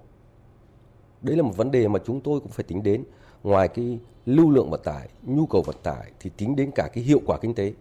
Đấy 1.22 1.36
là 1.36 1.42
một 1.42 1.56
vấn 1.56 1.70
đề 1.70 1.88
mà 1.88 1.98
chúng 2.04 2.20
tôi 2.20 2.40
cũng 2.40 2.50
phải 2.50 2.64
tính 2.64 2.82
đến. 2.82 3.04
Ngoài 3.42 3.68
cái 3.68 3.98
lưu 4.26 4.50
lượng 4.50 4.70
vận 4.70 4.80
tải, 4.84 5.08
nhu 5.22 5.46
cầu 5.46 5.62
vận 5.62 5.76
tải 5.82 6.12
thì 6.20 6.30
tính 6.36 6.56
đến 6.56 6.70
cả 6.74 6.88
cái 6.92 7.04
hiệu 7.04 7.20
quả 7.26 7.38
kinh 7.38 7.54
tế. 7.54 7.72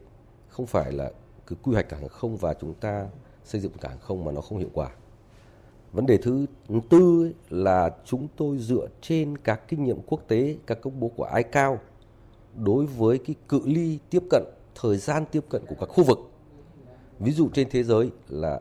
Không 0.50 0.66
phải 0.66 0.92
là 0.92 1.12
cứ 1.48 1.56
quy 1.64 1.74
hoạch 1.74 1.90
cảng 1.90 2.00
hàng 2.00 2.10
không 2.10 2.38
và 2.38 2.54
chúng 2.54 2.74
ta 2.74 3.08
xây 3.44 3.62
dựng 3.62 3.72
cảng 3.82 4.00
không 4.00 4.26
mà 4.26 4.32
nó 4.32 4.42
không 4.42 4.58
hiệu 4.58 4.70
quả. 4.74 4.90
Vấn 5.94 6.06
đề 6.06 6.18
thứ 6.18 6.46
tư 6.90 7.24
ấy 7.24 7.34
là 7.50 7.90
chúng 8.06 8.28
tôi 8.36 8.58
dựa 8.58 8.88
trên 9.02 9.38
các 9.38 9.68
kinh 9.68 9.84
nghiệm 9.84 10.02
quốc 10.08 10.22
tế, 10.28 10.58
các 10.66 10.82
công 10.82 11.00
bố 11.00 11.08
của 11.08 11.30
ICAO 11.36 11.78
đối 12.56 12.86
với 12.86 13.18
cái 13.18 13.36
cự 13.48 13.62
ly 13.66 14.00
tiếp 14.10 14.24
cận, 14.30 14.44
thời 14.76 14.98
gian 14.98 15.26
tiếp 15.32 15.46
cận 15.50 15.66
của 15.68 15.76
các 15.80 15.90
khu 15.90 16.04
vực. 16.04 16.20
Ví 17.20 17.32
dụ 17.32 17.50
trên 17.54 17.70
thế 17.70 17.84
giới 17.84 18.12
là 18.28 18.60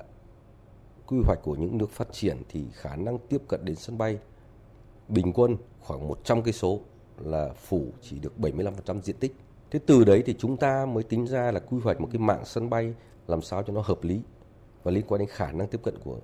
quy 1.07 1.19
hoạch 1.25 1.39
của 1.43 1.55
những 1.55 1.79
nước 1.79 1.91
phát 1.91 2.13
triển 2.13 2.43
thì 2.49 2.65
khả 2.73 2.97
năng 2.97 3.19
tiếp 3.19 3.43
cận 3.49 3.65
đến 3.65 3.77
sân 3.77 3.99
bay 3.99 4.19
bình 5.09 5.33
quân 5.33 5.57
khoảng 5.81 6.09
100 6.09 6.43
cây 6.43 6.53
số 6.53 6.81
là 7.19 7.49
phủ 7.49 7.87
chỉ 8.03 8.19
được 8.19 8.33
75% 8.39 9.01
diện 9.01 9.17
tích. 9.21 9.35
Thế 9.71 9.81
từ 9.87 10.05
đấy 10.05 10.23
thì 10.27 10.35
chúng 10.39 10.57
ta 10.57 10.87
mới 10.87 11.03
tính 11.03 11.27
ra 11.27 11.53
là 11.53 11.61
quy 11.61 11.79
hoạch 11.79 12.01
một 12.01 12.09
cái 12.13 12.21
mạng 12.21 12.43
sân 12.45 12.71
bay 12.71 12.95
làm 13.27 13.43
sao 13.43 13.63
cho 13.63 13.73
nó 13.73 13.81
hợp 13.81 14.05
lý 14.05 14.21
và 14.83 14.91
liên 14.91 15.05
quan 15.09 15.19
đến 15.19 15.29
khả 15.29 15.53
năng 15.53 15.69
tiếp 15.69 15.81
cận 15.83 15.95
của 16.05 16.19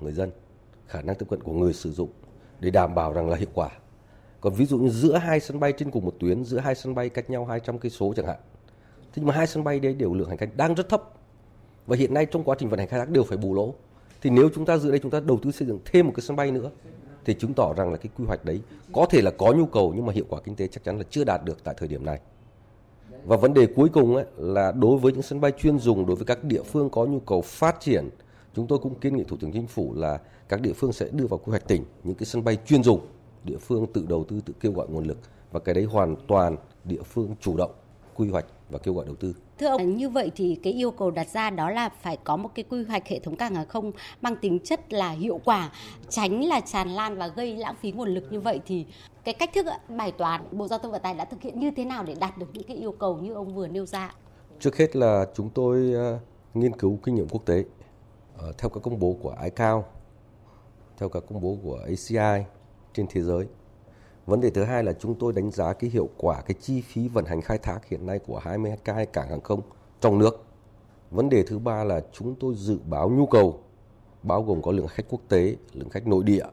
người 0.00 0.12
dân, 0.12 0.30
khả 0.86 1.02
năng 1.02 1.16
tiếp 1.16 1.26
cận 1.30 1.42
của 1.42 1.52
người 1.52 1.72
sử 1.72 1.92
dụng 1.92 2.10
để 2.60 2.70
đảm 2.70 2.94
bảo 2.94 3.12
rằng 3.12 3.28
là 3.28 3.36
hiệu 3.36 3.48
quả. 3.54 3.70
Còn 4.40 4.54
ví 4.54 4.66
dụ 4.66 4.78
như 4.78 4.90
giữa 4.90 5.16
hai 5.16 5.40
sân 5.40 5.60
bay 5.60 5.72
trên 5.72 5.90
cùng 5.90 6.04
một 6.04 6.14
tuyến, 6.18 6.44
giữa 6.44 6.58
hai 6.58 6.74
sân 6.74 6.94
bay 6.94 7.08
cách 7.08 7.30
nhau 7.30 7.44
200 7.44 7.78
cây 7.78 7.90
số 7.90 8.12
chẳng 8.16 8.26
hạn. 8.26 8.40
Thế 9.12 9.16
nhưng 9.16 9.26
mà 9.26 9.34
hai 9.34 9.46
sân 9.46 9.64
bay 9.64 9.80
đấy 9.80 9.94
đều 9.94 10.14
lượng 10.14 10.28
hành 10.28 10.38
khách 10.38 10.56
đang 10.56 10.74
rất 10.74 10.88
thấp. 10.88 11.02
Và 11.86 11.96
hiện 11.96 12.14
nay 12.14 12.26
trong 12.26 12.44
quá 12.44 12.56
trình 12.58 12.68
vận 12.68 12.78
hành 12.78 12.88
khai 12.88 13.00
thác 13.00 13.10
đều 13.10 13.24
phải 13.24 13.38
bù 13.38 13.54
lỗ. 13.54 13.74
Thì 14.22 14.30
nếu 14.30 14.48
chúng 14.54 14.64
ta 14.64 14.78
dự 14.78 14.90
đây 14.90 14.98
chúng 14.98 15.10
ta 15.10 15.20
đầu 15.20 15.38
tư 15.42 15.50
xây 15.50 15.68
dựng 15.68 15.78
thêm 15.84 16.06
một 16.06 16.12
cái 16.16 16.22
sân 16.22 16.36
bay 16.36 16.50
nữa 16.50 16.70
thì 17.24 17.34
chứng 17.34 17.54
tỏ 17.54 17.74
rằng 17.74 17.90
là 17.90 17.96
cái 17.96 18.10
quy 18.18 18.24
hoạch 18.24 18.44
đấy 18.44 18.60
có 18.92 19.06
thể 19.10 19.22
là 19.22 19.30
có 19.30 19.52
nhu 19.52 19.66
cầu 19.66 19.92
nhưng 19.96 20.06
mà 20.06 20.12
hiệu 20.12 20.24
quả 20.28 20.40
kinh 20.40 20.56
tế 20.56 20.66
chắc 20.66 20.84
chắn 20.84 20.98
là 20.98 21.04
chưa 21.10 21.24
đạt 21.24 21.44
được 21.44 21.64
tại 21.64 21.74
thời 21.78 21.88
điểm 21.88 22.04
này. 22.04 22.20
Và 23.24 23.36
vấn 23.36 23.54
đề 23.54 23.66
cuối 23.66 23.88
cùng 23.88 24.16
ấy 24.16 24.24
là 24.36 24.72
đối 24.72 24.98
với 24.98 25.12
những 25.12 25.22
sân 25.22 25.40
bay 25.40 25.52
chuyên 25.58 25.78
dùng, 25.78 26.06
đối 26.06 26.16
với 26.16 26.26
các 26.26 26.44
địa 26.44 26.62
phương 26.62 26.90
có 26.90 27.04
nhu 27.04 27.20
cầu 27.20 27.42
phát 27.42 27.80
triển, 27.80 28.08
chúng 28.54 28.66
tôi 28.66 28.78
cũng 28.78 28.94
kiến 28.94 29.16
nghị 29.16 29.24
Thủ 29.24 29.36
tướng 29.40 29.52
Chính 29.52 29.66
phủ 29.66 29.94
là 29.96 30.20
các 30.48 30.60
địa 30.60 30.72
phương 30.72 30.92
sẽ 30.92 31.08
đưa 31.12 31.26
vào 31.26 31.38
quy 31.38 31.50
hoạch 31.50 31.68
tỉnh 31.68 31.84
những 32.04 32.14
cái 32.14 32.26
sân 32.26 32.44
bay 32.44 32.58
chuyên 32.66 32.82
dùng, 32.82 33.00
địa 33.44 33.58
phương 33.58 33.86
tự 33.92 34.06
đầu 34.08 34.24
tư, 34.24 34.40
tự 34.46 34.54
kêu 34.60 34.72
gọi 34.72 34.86
nguồn 34.88 35.04
lực 35.04 35.18
và 35.52 35.60
cái 35.60 35.74
đấy 35.74 35.84
hoàn 35.84 36.16
toàn 36.26 36.56
địa 36.84 37.02
phương 37.02 37.34
chủ 37.40 37.56
động 37.56 37.70
quy 38.14 38.28
hoạch 38.28 38.46
và 38.72 38.78
kêu 38.78 38.94
gọi 38.94 39.06
đầu 39.06 39.14
tư. 39.16 39.34
Thưa 39.58 39.66
ông, 39.66 39.96
như 39.96 40.08
vậy 40.08 40.30
thì 40.36 40.58
cái 40.62 40.72
yêu 40.72 40.90
cầu 40.90 41.10
đặt 41.10 41.28
ra 41.28 41.50
đó 41.50 41.70
là 41.70 41.88
phải 41.88 42.16
có 42.24 42.36
một 42.36 42.50
cái 42.54 42.64
quy 42.68 42.84
hoạch 42.84 43.08
hệ 43.08 43.18
thống 43.18 43.36
cảng 43.36 43.54
hàng 43.54 43.68
không 43.68 43.92
mang 44.20 44.36
tính 44.36 44.58
chất 44.64 44.92
là 44.92 45.10
hiệu 45.10 45.40
quả, 45.44 45.70
tránh 46.08 46.44
là 46.44 46.60
tràn 46.60 46.88
lan 46.88 47.18
và 47.18 47.28
gây 47.28 47.56
lãng 47.56 47.74
phí 47.80 47.92
nguồn 47.92 48.08
lực 48.08 48.24
như 48.30 48.40
vậy 48.40 48.60
thì 48.66 48.86
cái 49.24 49.34
cách 49.34 49.50
thức 49.54 49.66
bài 49.88 50.12
toán 50.12 50.44
Bộ 50.52 50.68
Giao 50.68 50.78
thông 50.78 50.92
Vận 50.92 51.02
tải 51.02 51.14
đã 51.14 51.24
thực 51.24 51.42
hiện 51.42 51.60
như 51.60 51.70
thế 51.76 51.84
nào 51.84 52.04
để 52.04 52.14
đạt 52.20 52.38
được 52.38 52.46
những 52.52 52.64
cái 52.68 52.76
yêu 52.76 52.92
cầu 52.92 53.16
như 53.16 53.34
ông 53.34 53.54
vừa 53.54 53.68
nêu 53.68 53.86
ra? 53.86 54.14
Trước 54.60 54.76
hết 54.76 54.96
là 54.96 55.26
chúng 55.34 55.50
tôi 55.50 55.94
uh, 56.14 56.20
nghiên 56.54 56.76
cứu 56.76 56.98
kinh 57.02 57.14
nghiệm 57.14 57.28
quốc 57.28 57.42
tế 57.46 57.64
uh, 58.34 58.58
theo 58.58 58.68
các 58.68 58.80
công 58.82 58.98
bố 58.98 59.16
của 59.22 59.36
ICAO, 59.42 59.84
theo 60.98 61.08
các 61.08 61.22
công 61.28 61.40
bố 61.40 61.56
của 61.62 61.80
ACI 61.84 62.44
trên 62.94 63.06
thế 63.10 63.20
giới. 63.20 63.46
Vấn 64.26 64.40
đề 64.40 64.50
thứ 64.50 64.64
hai 64.64 64.84
là 64.84 64.92
chúng 64.92 65.14
tôi 65.14 65.32
đánh 65.32 65.50
giá 65.50 65.72
cái 65.72 65.90
hiệu 65.90 66.08
quả 66.16 66.40
cái 66.40 66.54
chi 66.60 66.80
phí 66.80 67.08
vận 67.08 67.24
hành 67.24 67.42
khai 67.42 67.58
thác 67.58 67.88
hiện 67.88 68.06
nay 68.06 68.18
của 68.18 68.38
22 68.38 69.06
cảng 69.06 69.28
hàng 69.28 69.40
không 69.40 69.60
trong 70.00 70.18
nước. 70.18 70.44
Vấn 71.10 71.28
đề 71.28 71.42
thứ 71.42 71.58
ba 71.58 71.84
là 71.84 72.00
chúng 72.12 72.34
tôi 72.34 72.54
dự 72.56 72.78
báo 72.88 73.10
nhu 73.10 73.26
cầu 73.26 73.60
bao 74.22 74.42
gồm 74.42 74.62
có 74.62 74.72
lượng 74.72 74.86
khách 74.86 75.06
quốc 75.08 75.20
tế, 75.28 75.56
lượng 75.72 75.88
khách 75.88 76.06
nội 76.06 76.24
địa. 76.24 76.44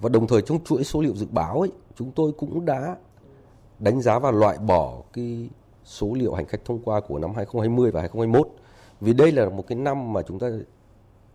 Và 0.00 0.08
đồng 0.08 0.26
thời 0.26 0.42
trong 0.42 0.64
chuỗi 0.64 0.84
số 0.84 1.00
liệu 1.00 1.16
dự 1.16 1.26
báo 1.30 1.60
ấy, 1.60 1.72
chúng 1.96 2.12
tôi 2.12 2.32
cũng 2.32 2.64
đã 2.64 2.96
đánh 3.78 4.00
giá 4.00 4.18
và 4.18 4.30
loại 4.30 4.58
bỏ 4.58 5.02
cái 5.12 5.48
số 5.84 6.14
liệu 6.14 6.34
hành 6.34 6.46
khách 6.46 6.64
thông 6.64 6.82
qua 6.82 7.00
của 7.00 7.18
năm 7.18 7.34
2020 7.34 7.90
và 7.90 8.00
2021. 8.00 8.48
Vì 9.00 9.12
đây 9.12 9.32
là 9.32 9.48
một 9.48 9.66
cái 9.66 9.78
năm 9.78 10.12
mà 10.12 10.22
chúng 10.22 10.38
ta 10.38 10.48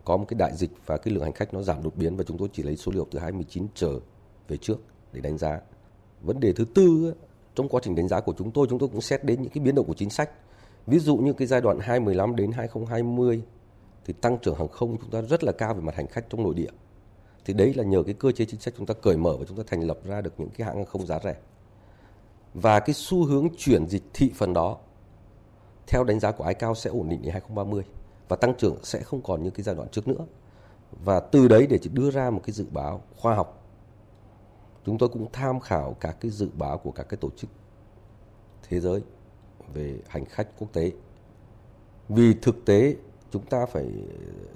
có 0.04 0.16
một 0.16 0.24
cái 0.28 0.38
đại 0.38 0.56
dịch 0.56 0.70
và 0.86 0.96
cái 0.96 1.14
lượng 1.14 1.24
hành 1.24 1.32
khách 1.32 1.54
nó 1.54 1.62
giảm 1.62 1.82
đột 1.82 1.96
biến 1.96 2.16
và 2.16 2.24
chúng 2.24 2.38
tôi 2.38 2.48
chỉ 2.52 2.62
lấy 2.62 2.76
số 2.76 2.92
liệu 2.92 3.06
từ 3.10 3.18
2019 3.18 3.66
trở 3.74 4.00
về 4.48 4.56
trước 4.56 4.78
để 5.16 5.20
đánh 5.22 5.38
giá. 5.38 5.60
Vấn 6.22 6.40
đề 6.40 6.52
thứ 6.52 6.64
tư 6.74 7.14
trong 7.54 7.68
quá 7.68 7.80
trình 7.84 7.94
đánh 7.94 8.08
giá 8.08 8.20
của 8.20 8.34
chúng 8.38 8.50
tôi 8.50 8.66
chúng 8.70 8.78
tôi 8.78 8.88
cũng 8.88 9.00
xét 9.00 9.24
đến 9.24 9.42
những 9.42 9.50
cái 9.50 9.64
biến 9.64 9.74
động 9.74 9.86
của 9.86 9.94
chính 9.94 10.10
sách. 10.10 10.30
Ví 10.86 10.98
dụ 10.98 11.16
như 11.16 11.32
cái 11.32 11.46
giai 11.46 11.60
đoạn 11.60 11.78
2015 11.78 12.36
đến 12.36 12.52
2020 12.52 13.42
thì 14.04 14.12
tăng 14.12 14.38
trưởng 14.38 14.54
hàng 14.54 14.68
không 14.68 14.96
chúng 15.00 15.10
ta 15.10 15.22
rất 15.22 15.44
là 15.44 15.52
cao 15.52 15.74
về 15.74 15.80
mặt 15.80 15.94
hành 15.94 16.06
khách 16.06 16.30
trong 16.30 16.42
nội 16.42 16.54
địa. 16.54 16.70
Thì 17.44 17.54
đấy 17.54 17.74
là 17.74 17.84
nhờ 17.84 18.02
cái 18.02 18.14
cơ 18.14 18.32
chế 18.32 18.44
chính 18.44 18.60
sách 18.60 18.74
chúng 18.76 18.86
ta 18.86 18.94
cởi 18.94 19.16
mở 19.16 19.36
và 19.36 19.44
chúng 19.48 19.56
ta 19.56 19.62
thành 19.66 19.80
lập 19.80 19.98
ra 20.04 20.20
được 20.20 20.34
những 20.38 20.50
cái 20.50 20.66
hãng 20.66 20.76
hàng 20.76 20.86
không 20.86 21.06
giá 21.06 21.18
rẻ. 21.24 21.36
Và 22.54 22.80
cái 22.80 22.94
xu 22.94 23.24
hướng 23.24 23.48
chuyển 23.56 23.86
dịch 23.88 24.02
thị 24.14 24.32
phần 24.34 24.52
đó, 24.52 24.76
theo 25.86 26.04
đánh 26.04 26.20
giá 26.20 26.32
của 26.32 26.44
ICAO 26.44 26.74
sẽ 26.74 26.90
ổn 26.90 27.08
định 27.08 27.22
đến 27.22 27.32
2030 27.32 27.82
và 28.28 28.36
tăng 28.36 28.54
trưởng 28.54 28.76
sẽ 28.82 29.02
không 29.02 29.22
còn 29.22 29.42
như 29.42 29.50
cái 29.50 29.62
giai 29.62 29.74
đoạn 29.74 29.88
trước 29.88 30.08
nữa. 30.08 30.26
Và 31.04 31.20
từ 31.20 31.48
đấy 31.48 31.66
để 31.66 31.78
chỉ 31.82 31.90
đưa 31.92 32.10
ra 32.10 32.30
một 32.30 32.40
cái 32.44 32.52
dự 32.52 32.66
báo 32.70 33.02
khoa 33.16 33.34
học 33.34 33.65
chúng 34.86 34.98
tôi 34.98 35.08
cũng 35.08 35.26
tham 35.32 35.60
khảo 35.60 35.96
các 36.00 36.16
cái 36.20 36.30
dự 36.30 36.48
báo 36.58 36.78
của 36.78 36.90
các 36.90 37.08
cái 37.08 37.18
tổ 37.20 37.30
chức 37.36 37.50
thế 38.68 38.80
giới 38.80 39.02
về 39.74 39.98
hành 40.08 40.24
khách 40.24 40.48
quốc 40.58 40.72
tế. 40.72 40.92
Vì 42.08 42.34
thực 42.42 42.64
tế 42.64 42.96
chúng 43.30 43.46
ta 43.46 43.66
phải 43.66 43.90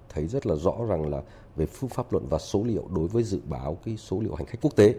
thấy 0.09 0.27
rất 0.27 0.47
là 0.47 0.55
rõ 0.55 0.73
rằng 0.89 1.11
là 1.11 1.23
về 1.57 1.67
phương 1.67 1.91
pháp 1.91 2.13
luận 2.13 2.27
và 2.31 2.39
số 2.39 2.63
liệu 2.65 2.89
đối 2.95 3.09
với 3.09 3.23
dự 3.23 3.41
báo 3.49 3.79
cái 3.85 3.97
số 3.97 4.21
liệu 4.21 4.35
hành 4.35 4.47
khách 4.47 4.59
quốc 4.63 4.77
tế 4.77 4.95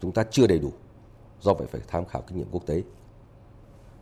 chúng 0.00 0.12
ta 0.12 0.24
chưa 0.30 0.46
đầy 0.46 0.58
đủ. 0.58 0.72
Do 1.40 1.54
vậy 1.54 1.66
phải 1.70 1.80
tham 1.88 2.04
khảo 2.04 2.22
kinh 2.22 2.38
nghiệm 2.38 2.48
quốc 2.50 2.66
tế. 2.66 2.82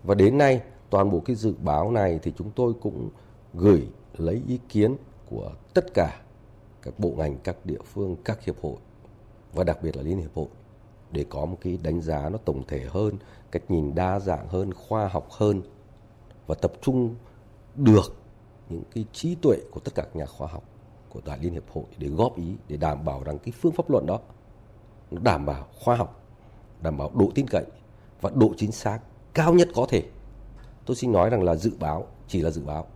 Và 0.03 0.15
đến 0.15 0.39
nay 0.39 0.63
toàn 0.91 1.11
bộ 1.11 1.21
cái 1.21 1.37
dự 1.37 1.55
báo 1.63 1.91
này 1.91 2.19
thì 2.23 2.33
chúng 2.39 2.51
tôi 2.51 2.75
cũng 2.81 3.11
gửi 3.55 3.89
lấy 4.17 4.43
ý 4.49 4.61
kiến 4.69 4.97
của 5.31 5.53
tất 5.75 5.95
cả 5.95 6.21
các 6.83 6.99
bộ 6.99 7.15
ngành, 7.17 7.39
các 7.45 7.67
địa 7.67 7.83
phương, 7.85 8.17
các 8.25 8.45
hiệp 8.45 8.61
hội 8.63 8.77
và 9.55 9.65
đặc 9.65 9.79
biệt 9.83 9.97
là 9.97 10.03
Liên 10.03 10.19
Hiệp 10.19 10.35
Hội 10.35 10.49
để 11.11 11.25
có 11.29 11.45
một 11.45 11.59
cái 11.61 11.79
đánh 11.83 12.01
giá 12.01 12.29
nó 12.29 12.39
tổng 12.39 12.63
thể 12.69 12.87
hơn, 12.89 13.15
cách 13.51 13.63
nhìn 13.69 13.95
đa 13.95 14.19
dạng 14.19 14.49
hơn, 14.49 14.75
khoa 14.75 15.09
học 15.09 15.29
hơn 15.31 15.63
và 16.47 16.55
tập 16.55 16.73
trung 16.83 17.15
được 17.75 18.17
những 18.69 18.83
cái 18.95 19.05
trí 19.13 19.35
tuệ 19.35 19.57
của 19.71 19.81
tất 19.81 19.95
cả 19.95 20.03
các 20.03 20.17
nhà 20.17 20.27
khoa 20.27 20.49
học 20.49 20.65
của 21.09 21.21
Đại 21.25 21.39
Liên 21.43 21.53
Hiệp 21.53 21.71
Hội 21.71 21.85
để 21.99 22.09
góp 22.09 22.37
ý 22.37 22.57
để 22.69 22.77
đảm 22.77 23.05
bảo 23.05 23.23
rằng 23.25 23.39
cái 23.39 23.53
phương 23.61 23.73
pháp 23.73 23.91
luận 23.91 24.07
đó 24.07 24.21
nó 25.11 25.21
đảm 25.25 25.47
bảo 25.47 25.67
khoa 25.81 25.97
học, 25.97 26.23
đảm 26.83 26.97
bảo 26.97 27.11
độ 27.15 27.31
tin 27.35 27.47
cậy 27.49 27.65
và 28.21 28.31
độ 28.35 28.51
chính 28.57 28.73
xác 28.73 28.99
cao 29.35 29.55
nhất 29.55 29.69
có 29.75 29.87
thể. 29.89 30.03
Tôi 30.87 30.97
xin 30.97 31.13
nói 31.13 31.31
rằng 31.31 31.43
là 31.43 31.55
dự 31.55 31.73
báo 31.81 32.07
chỉ 32.29 32.41
là 32.41 32.51
dự 32.51 32.63
báo 32.63 32.87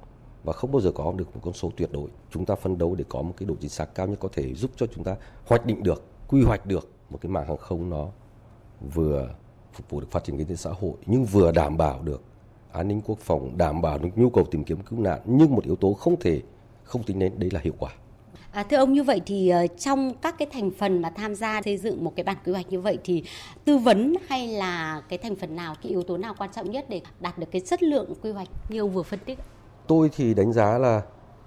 và 0.45 0.53
không 0.53 0.73
bao 0.73 0.81
giờ 0.81 0.93
có 0.95 1.13
được 1.13 1.35
một 1.35 1.41
con 1.45 1.55
số 1.55 1.71
tuyệt 1.77 1.93
đối. 1.93 2.09
Chúng 2.31 2.45
ta 2.45 2.55
phân 2.55 2.79
đấu 2.79 2.95
để 2.95 3.05
có 3.09 3.23
một 3.23 3.35
cái 3.37 3.47
độ 3.47 3.55
chính 3.61 3.71
xác 3.71 3.95
cao 3.95 4.07
nhất 4.07 4.17
có 4.21 4.29
thể 4.33 4.55
giúp 4.55 4.71
cho 4.77 4.87
chúng 4.87 5.05
ta 5.05 5.17
hoạch 5.47 5.67
định 5.67 5.83
được 5.83 6.05
quy 6.29 6.43
hoạch 6.43 6.67
được 6.67 6.91
một 7.11 7.19
cái 7.21 7.31
mạng 7.31 7.47
hàng 7.49 7.57
không 7.57 7.91
nó 7.91 8.09
vừa 8.95 9.29
phục 9.73 9.91
vụ 9.91 10.01
được 10.01 10.11
phát 10.11 10.25
triển 10.25 10.39
kinh 10.39 10.47
tế 10.47 10.57
xã 10.57 10.71
hội 10.71 10.93
nhưng 11.07 11.25
vừa 11.25 11.53
đảm 11.53 11.77
bảo 11.77 12.03
được 12.03 12.23
an 12.73 12.89
ninh 12.89 13.01
quốc 13.07 13.19
phòng, 13.19 13.59
đảm 13.59 13.83
bảo 13.83 13.99
được 13.99 14.09
nhu 14.17 14.31
cầu 14.31 14.45
tìm 14.51 14.65
kiếm 14.65 14.83
cứu 14.83 15.01
nạn 15.01 15.21
nhưng 15.25 15.55
một 15.55 15.65
yếu 15.65 15.77
tố 15.77 15.93
không 15.93 16.21
thể 16.21 16.43
không 16.85 17.03
tính 17.03 17.19
đến 17.19 17.33
đấy 17.39 17.51
là 17.53 17.61
hiệu 17.61 17.75
quả. 17.79 17.91
À, 18.53 18.63
thưa 18.63 18.77
ông 18.77 18.93
như 18.93 19.03
vậy 19.03 19.21
thì 19.27 19.53
uh, 19.65 19.71
trong 19.79 20.15
các 20.23 20.35
cái 20.39 20.49
thành 20.53 20.71
phần 20.71 21.03
mà 21.03 21.11
tham 21.11 21.35
gia 21.35 21.63
xây 21.63 21.77
dựng 21.77 22.05
một 22.05 22.13
cái 22.17 22.25
bản 22.25 22.37
quy 22.45 22.53
hoạch 22.53 22.69
như 22.71 22.81
vậy 22.81 22.99
thì 23.05 23.25
tư 23.65 23.79
vấn 23.79 24.15
hay 24.29 24.47
là 24.47 25.03
cái 25.09 25.19
thành 25.19 25.37
phần 25.37 25.57
nào, 25.57 25.75
cái 25.83 25.91
yếu 25.91 26.03
tố 26.03 26.17
nào 26.17 26.35
quan 26.39 26.51
trọng 26.53 26.71
nhất 26.71 26.87
để 26.89 27.01
đạt 27.21 27.39
được 27.39 27.47
cái 27.51 27.61
chất 27.61 27.83
lượng 27.83 28.15
quy 28.23 28.31
hoạch 28.31 28.49
như 28.69 28.81
ông 28.81 28.91
vừa 28.91 29.03
phân 29.03 29.21
tích? 29.25 29.39
Tôi 29.87 30.11
thì 30.17 30.35
đánh 30.35 30.53
giá 30.53 30.79
là 30.79 31.03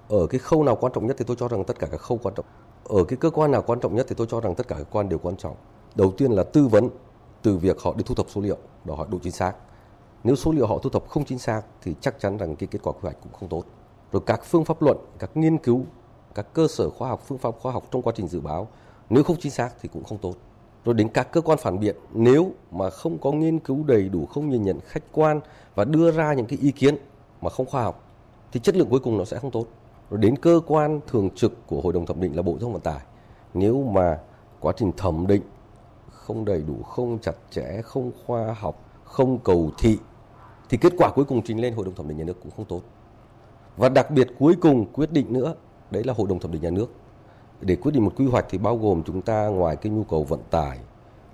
ở 0.08 0.26
cái 0.26 0.38
khâu 0.38 0.64
nào 0.64 0.76
quan 0.76 0.92
trọng 0.92 1.06
nhất 1.06 1.16
thì 1.18 1.24
tôi 1.28 1.36
cho 1.40 1.48
rằng 1.48 1.64
tất 1.64 1.78
cả 1.78 1.86
các 1.90 2.00
khâu 2.00 2.18
quan 2.22 2.34
trọng 2.34 2.46
ở 2.84 3.04
cái 3.04 3.16
cơ 3.16 3.30
quan 3.30 3.50
nào 3.50 3.62
quan 3.66 3.80
trọng 3.80 3.94
nhất 3.94 4.06
thì 4.08 4.14
tôi 4.18 4.26
cho 4.30 4.40
rằng 4.40 4.54
tất 4.54 4.68
cả 4.68 4.76
các 4.78 4.86
quan 4.90 5.08
đều 5.08 5.18
quan 5.18 5.36
trọng. 5.36 5.56
Đầu 5.94 6.12
tiên 6.16 6.32
là 6.32 6.42
tư 6.42 6.66
vấn 6.66 6.88
từ 7.42 7.56
việc 7.56 7.80
họ 7.80 7.94
đi 7.96 8.04
thu 8.06 8.14
thập 8.14 8.26
số 8.30 8.40
liệu, 8.40 8.56
đòi 8.84 8.96
hỏi 8.96 9.06
độ 9.10 9.18
chính 9.22 9.32
xác. 9.32 9.52
Nếu 10.24 10.36
số 10.36 10.52
liệu 10.52 10.66
họ 10.66 10.78
thu 10.78 10.90
thập 10.90 11.08
không 11.08 11.24
chính 11.24 11.38
xác 11.38 11.62
thì 11.82 11.94
chắc 12.00 12.20
chắn 12.20 12.36
rằng 12.36 12.56
cái 12.56 12.66
kết 12.66 12.78
quả 12.82 12.92
quy 12.92 13.00
hoạch 13.02 13.16
cũng 13.22 13.32
không 13.32 13.48
tốt. 13.48 13.64
Rồi 14.12 14.22
các 14.26 14.44
phương 14.44 14.64
pháp 14.64 14.82
luận, 14.82 14.96
các 15.18 15.30
nghiên 15.36 15.58
cứu, 15.58 15.84
các 16.34 16.46
cơ 16.52 16.68
sở 16.68 16.90
khoa 16.90 17.08
học, 17.08 17.22
phương 17.26 17.38
pháp 17.38 17.54
khoa 17.60 17.72
học 17.72 17.84
trong 17.90 18.02
quá 18.02 18.12
trình 18.16 18.28
dự 18.28 18.40
báo 18.40 18.68
nếu 19.10 19.24
không 19.24 19.36
chính 19.40 19.52
xác 19.52 19.70
thì 19.80 19.88
cũng 19.92 20.04
không 20.04 20.18
tốt. 20.18 20.34
Rồi 20.84 20.94
đến 20.94 21.08
các 21.08 21.32
cơ 21.32 21.40
quan 21.40 21.58
phản 21.58 21.80
biện 21.80 21.96
nếu 22.12 22.52
mà 22.70 22.90
không 22.90 23.18
có 23.18 23.32
nghiên 23.32 23.58
cứu 23.58 23.84
đầy 23.84 24.08
đủ, 24.08 24.26
không 24.26 24.48
nhìn 24.48 24.62
nhận 24.62 24.80
khách 24.86 25.02
quan 25.12 25.40
và 25.74 25.84
đưa 25.84 26.10
ra 26.10 26.32
những 26.32 26.46
cái 26.46 26.58
ý 26.62 26.70
kiến 26.70 26.96
mà 27.40 27.50
không 27.50 27.66
khoa 27.66 27.82
học 27.82 28.04
thì 28.52 28.60
chất 28.60 28.76
lượng 28.76 28.88
cuối 28.90 29.00
cùng 29.00 29.18
nó 29.18 29.24
sẽ 29.24 29.38
không 29.38 29.50
tốt 29.50 29.66
rồi 30.12 30.20
đến 30.20 30.36
cơ 30.36 30.60
quan 30.66 31.00
thường 31.06 31.30
trực 31.30 31.66
của 31.66 31.80
hội 31.80 31.92
đồng 31.92 32.06
thẩm 32.06 32.20
định 32.20 32.36
là 32.36 32.42
bộ 32.42 32.52
giao 32.52 32.60
thông 32.60 32.72
vận 32.72 32.82
tải. 32.82 33.00
Nếu 33.54 33.82
mà 33.82 34.18
quá 34.60 34.72
trình 34.76 34.92
thẩm 34.96 35.26
định 35.26 35.42
không 36.10 36.44
đầy 36.44 36.62
đủ, 36.62 36.82
không 36.82 37.18
chặt 37.18 37.32
chẽ, 37.50 37.82
không 37.84 38.12
khoa 38.26 38.52
học, 38.52 38.84
không 39.04 39.38
cầu 39.38 39.70
thị, 39.78 39.98
thì 40.68 40.76
kết 40.76 40.92
quả 40.98 41.10
cuối 41.14 41.24
cùng 41.24 41.42
trình 41.42 41.60
lên 41.60 41.74
hội 41.74 41.84
đồng 41.84 41.94
thẩm 41.94 42.08
định 42.08 42.18
nhà 42.18 42.24
nước 42.24 42.36
cũng 42.42 42.52
không 42.56 42.64
tốt. 42.64 42.80
Và 43.76 43.88
đặc 43.88 44.10
biệt 44.10 44.28
cuối 44.38 44.54
cùng 44.60 44.86
quyết 44.92 45.12
định 45.12 45.32
nữa, 45.32 45.54
đấy 45.90 46.04
là 46.04 46.14
hội 46.16 46.26
đồng 46.28 46.40
thẩm 46.40 46.52
định 46.52 46.62
nhà 46.62 46.70
nước. 46.70 46.90
Để 47.60 47.76
quyết 47.76 47.92
định 47.92 48.04
một 48.04 48.12
quy 48.16 48.26
hoạch 48.26 48.46
thì 48.50 48.58
bao 48.58 48.76
gồm 48.76 49.02
chúng 49.06 49.22
ta 49.22 49.46
ngoài 49.46 49.76
cái 49.76 49.92
nhu 49.92 50.04
cầu 50.04 50.24
vận 50.24 50.40
tải, 50.50 50.78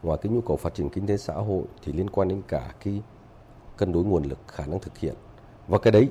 ngoài 0.02 0.18
cái 0.23 0.32
nhu 0.32 0.40
cầu 0.40 0.56
phát 0.56 0.75
triển 0.75 0.88
kinh 0.88 1.06
tế 1.06 1.16
xã 1.16 1.35
hội 1.35 1.62
thì 1.85 1.92
liên 1.92 2.11
quan 2.11 2.28
đến 2.28 2.42
cả 2.49 2.75
cái 2.85 3.02
cân 3.76 3.92
đối 3.92 4.04
nguồn 4.04 4.23
lực, 4.23 4.38
khả 4.49 4.66
năng 4.66 4.80
thực 4.80 4.99
hiện. 4.99 5.14
Và 5.68 5.78
cái 5.78 5.92
đấy 5.92 6.08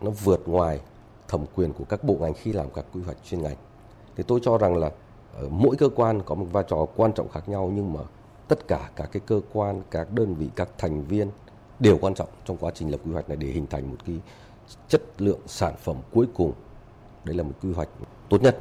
nó 0.00 0.10
vượt 0.10 0.48
ngoài 0.48 0.80
thẩm 1.28 1.44
quyền 1.54 1.72
của 1.72 1.84
các 1.84 2.04
bộ 2.04 2.16
ngành 2.20 2.34
khi 2.34 2.52
làm 2.52 2.66
các 2.74 2.84
quy 2.92 3.02
hoạch 3.02 3.16
chuyên 3.24 3.42
ngành. 3.42 3.56
Thì 4.16 4.24
tôi 4.26 4.40
cho 4.42 4.58
rằng 4.58 4.76
là 4.76 4.90
ờ, 5.34 5.48
mỗi 5.48 5.76
cơ 5.76 5.88
quan 5.88 6.22
có 6.22 6.34
một 6.34 6.46
vai 6.52 6.64
trò 6.68 6.86
quan 6.96 7.12
trọng 7.12 7.28
khác 7.28 7.48
nhau 7.48 7.72
nhưng 7.74 7.92
mà 7.92 8.00
tất 8.48 8.68
cả 8.68 8.90
các 8.96 9.08
cái 9.12 9.22
cơ 9.26 9.40
quan, 9.52 9.82
các 9.90 10.12
đơn 10.12 10.34
vị, 10.34 10.48
các 10.56 10.68
thành 10.78 11.04
viên 11.04 11.30
đều 11.80 11.98
quan 11.98 12.14
trọng 12.14 12.28
trong 12.44 12.56
quá 12.56 12.70
trình 12.74 12.90
lập 12.90 13.00
quy 13.04 13.12
hoạch 13.12 13.28
này 13.28 13.36
để 13.36 13.46
hình 13.46 13.66
thành 13.66 13.90
một 13.90 13.96
cái 14.06 14.16
chất 14.88 15.02
lượng 15.18 15.40
sản 15.46 15.74
phẩm 15.82 15.96
cuối 16.12 16.26
cùng. 16.34 16.52
Đây 17.24 17.36
là 17.36 17.42
một 17.42 17.52
quy 17.62 17.72
hoạch 17.72 17.88
tốt 18.28 18.42
nhất. 18.42 18.58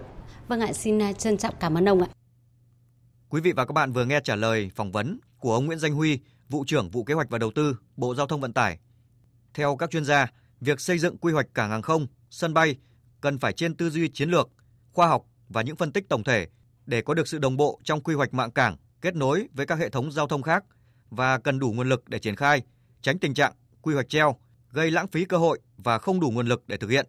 Vâng 0.48 0.62
ạ, 0.62 0.74
xin 0.74 1.01
à, 1.01 1.13
trân 1.13 1.38
trọng 1.38 1.55
cảm 1.60 1.77
ơn 1.77 1.89
ông 1.89 2.01
ạ. 2.01 2.08
Quý 3.29 3.41
vị 3.41 3.51
và 3.51 3.65
các 3.65 3.74
bạn 3.74 3.91
vừa 3.91 4.05
nghe 4.05 4.20
trả 4.24 4.36
lời 4.36 4.72
phỏng 4.75 4.91
vấn 4.91 5.20
của 5.39 5.53
ông 5.53 5.65
Nguyễn 5.65 5.79
Danh 5.79 5.93
Huy, 5.93 6.20
vụ 6.50 6.63
trưởng 6.67 6.89
vụ 6.89 7.03
kế 7.03 7.13
hoạch 7.13 7.29
và 7.29 7.38
đầu 7.38 7.51
tư, 7.55 7.77
Bộ 7.98 8.15
Giao 8.15 8.27
thông 8.27 8.41
Vận 8.41 8.53
tải. 8.53 8.77
Theo 9.53 9.75
các 9.75 9.89
chuyên 9.89 10.05
gia, 10.05 10.27
việc 10.62 10.79
xây 10.79 11.00
dựng 11.00 11.17
quy 11.17 11.34
hoạch 11.34 11.53
cảng 11.53 11.70
hàng 11.70 11.82
không 11.82 12.08
sân 12.33 12.53
bay 12.53 12.75
cần 13.21 13.39
phải 13.39 13.53
trên 13.53 13.75
tư 13.75 13.89
duy 13.89 14.09
chiến 14.09 14.29
lược, 14.29 14.49
khoa 14.91 15.07
học 15.07 15.25
và 15.49 15.61
những 15.61 15.75
phân 15.75 15.91
tích 15.91 16.09
tổng 16.09 16.23
thể 16.23 16.47
để 16.85 17.01
có 17.01 17.13
được 17.13 17.27
sự 17.27 17.37
đồng 17.37 17.57
bộ 17.57 17.79
trong 17.83 18.01
quy 18.01 18.15
hoạch 18.15 18.33
mạng 18.33 18.51
cảng 18.51 18.77
kết 19.01 19.15
nối 19.15 19.47
với 19.53 19.65
các 19.65 19.79
hệ 19.79 19.89
thống 19.89 20.11
giao 20.11 20.27
thông 20.27 20.41
khác 20.41 20.63
và 21.09 21.37
cần 21.37 21.59
đủ 21.59 21.71
nguồn 21.71 21.89
lực 21.89 22.09
để 22.09 22.19
triển 22.19 22.35
khai, 22.35 22.61
tránh 23.01 23.19
tình 23.19 23.33
trạng 23.33 23.53
quy 23.81 23.93
hoạch 23.93 24.09
treo, 24.09 24.35
gây 24.71 24.91
lãng 24.91 25.07
phí 25.07 25.25
cơ 25.25 25.37
hội 25.37 25.59
và 25.77 25.97
không 25.97 26.19
đủ 26.19 26.31
nguồn 26.31 26.47
lực 26.47 26.63
để 26.67 26.77
thực 26.77 26.89
hiện. 26.89 27.07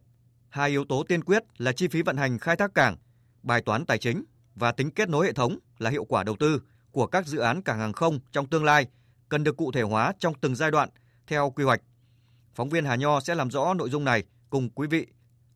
Hai 0.48 0.70
yếu 0.70 0.84
tố 0.84 1.04
tiên 1.08 1.24
quyết 1.24 1.42
là 1.58 1.72
chi 1.72 1.88
phí 1.88 2.02
vận 2.02 2.16
hành 2.16 2.38
khai 2.38 2.56
thác 2.56 2.74
cảng, 2.74 2.96
bài 3.42 3.62
toán 3.62 3.86
tài 3.86 3.98
chính 3.98 4.24
và 4.54 4.72
tính 4.72 4.90
kết 4.90 5.08
nối 5.08 5.26
hệ 5.26 5.32
thống 5.32 5.58
là 5.78 5.90
hiệu 5.90 6.04
quả 6.04 6.22
đầu 6.22 6.36
tư 6.36 6.62
của 6.90 7.06
các 7.06 7.26
dự 7.26 7.38
án 7.38 7.62
cảng 7.62 7.78
hàng 7.78 7.92
không 7.92 8.20
trong 8.32 8.46
tương 8.46 8.64
lai 8.64 8.86
cần 9.28 9.44
được 9.44 9.56
cụ 9.56 9.72
thể 9.72 9.82
hóa 9.82 10.12
trong 10.18 10.34
từng 10.40 10.54
giai 10.54 10.70
đoạn 10.70 10.88
theo 11.26 11.50
quy 11.50 11.64
hoạch. 11.64 11.80
Phóng 12.54 12.68
viên 12.68 12.84
Hà 12.84 12.96
Nho 12.96 13.20
sẽ 13.20 13.34
làm 13.34 13.50
rõ 13.50 13.74
nội 13.74 13.90
dung 13.90 14.04
này 14.04 14.24
cùng 14.54 14.68
quý 14.75 14.87
vị 14.87 15.06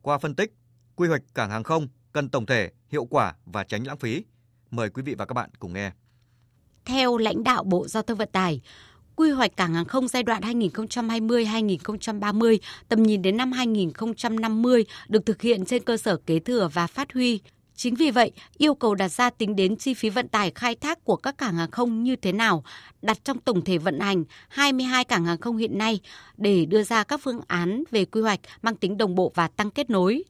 qua 0.01 0.17
phân 0.17 0.35
tích 0.35 0.53
quy 0.95 1.07
hoạch 1.07 1.21
cảng 1.33 1.49
hàng 1.49 1.63
không 1.63 1.87
cần 2.11 2.29
tổng 2.29 2.45
thể, 2.45 2.71
hiệu 2.89 3.05
quả 3.05 3.35
và 3.45 3.63
tránh 3.63 3.87
lãng 3.87 3.97
phí. 3.97 4.23
Mời 4.71 4.89
quý 4.89 5.03
vị 5.03 5.15
và 5.15 5.25
các 5.25 5.33
bạn 5.33 5.49
cùng 5.59 5.73
nghe. 5.73 5.91
Theo 6.85 7.17
lãnh 7.17 7.43
đạo 7.43 7.63
Bộ 7.63 7.87
Giao 7.87 8.03
thông 8.03 8.17
Vận 8.17 8.29
tải, 8.31 8.61
quy 9.15 9.31
hoạch 9.31 9.57
cảng 9.57 9.73
hàng 9.73 9.85
không 9.85 10.07
giai 10.07 10.23
đoạn 10.23 10.41
2020-2030, 10.41 12.57
tầm 12.89 13.03
nhìn 13.03 13.21
đến 13.21 13.37
năm 13.37 13.51
2050 13.51 14.85
được 15.07 15.25
thực 15.25 15.41
hiện 15.41 15.65
trên 15.65 15.83
cơ 15.83 15.97
sở 15.97 16.17
kế 16.17 16.39
thừa 16.39 16.69
và 16.73 16.87
phát 16.87 17.13
huy 17.13 17.41
Chính 17.79 17.95
vì 17.95 18.11
vậy, 18.11 18.31
yêu 18.57 18.73
cầu 18.73 18.95
đặt 18.95 19.07
ra 19.07 19.29
tính 19.29 19.55
đến 19.55 19.75
chi 19.75 19.93
phí 19.93 20.09
vận 20.09 20.27
tải 20.27 20.51
khai 20.55 20.75
thác 20.75 21.03
của 21.03 21.15
các 21.15 21.37
cảng 21.37 21.55
hàng 21.55 21.71
không 21.71 22.03
như 22.03 22.15
thế 22.15 22.31
nào, 22.31 22.63
đặt 23.01 23.17
trong 23.23 23.39
tổng 23.39 23.63
thể 23.63 23.77
vận 23.77 23.99
hành 23.99 24.23
22 24.49 25.03
cảng 25.03 25.25
hàng 25.25 25.37
không 25.37 25.57
hiện 25.57 25.77
nay 25.77 25.99
để 26.37 26.65
đưa 26.65 26.83
ra 26.83 27.03
các 27.03 27.21
phương 27.23 27.41
án 27.47 27.83
về 27.91 28.05
quy 28.05 28.21
hoạch 28.21 28.39
mang 28.61 28.75
tính 28.75 28.97
đồng 28.97 29.15
bộ 29.15 29.31
và 29.35 29.47
tăng 29.47 29.71
kết 29.71 29.89
nối. 29.89 30.23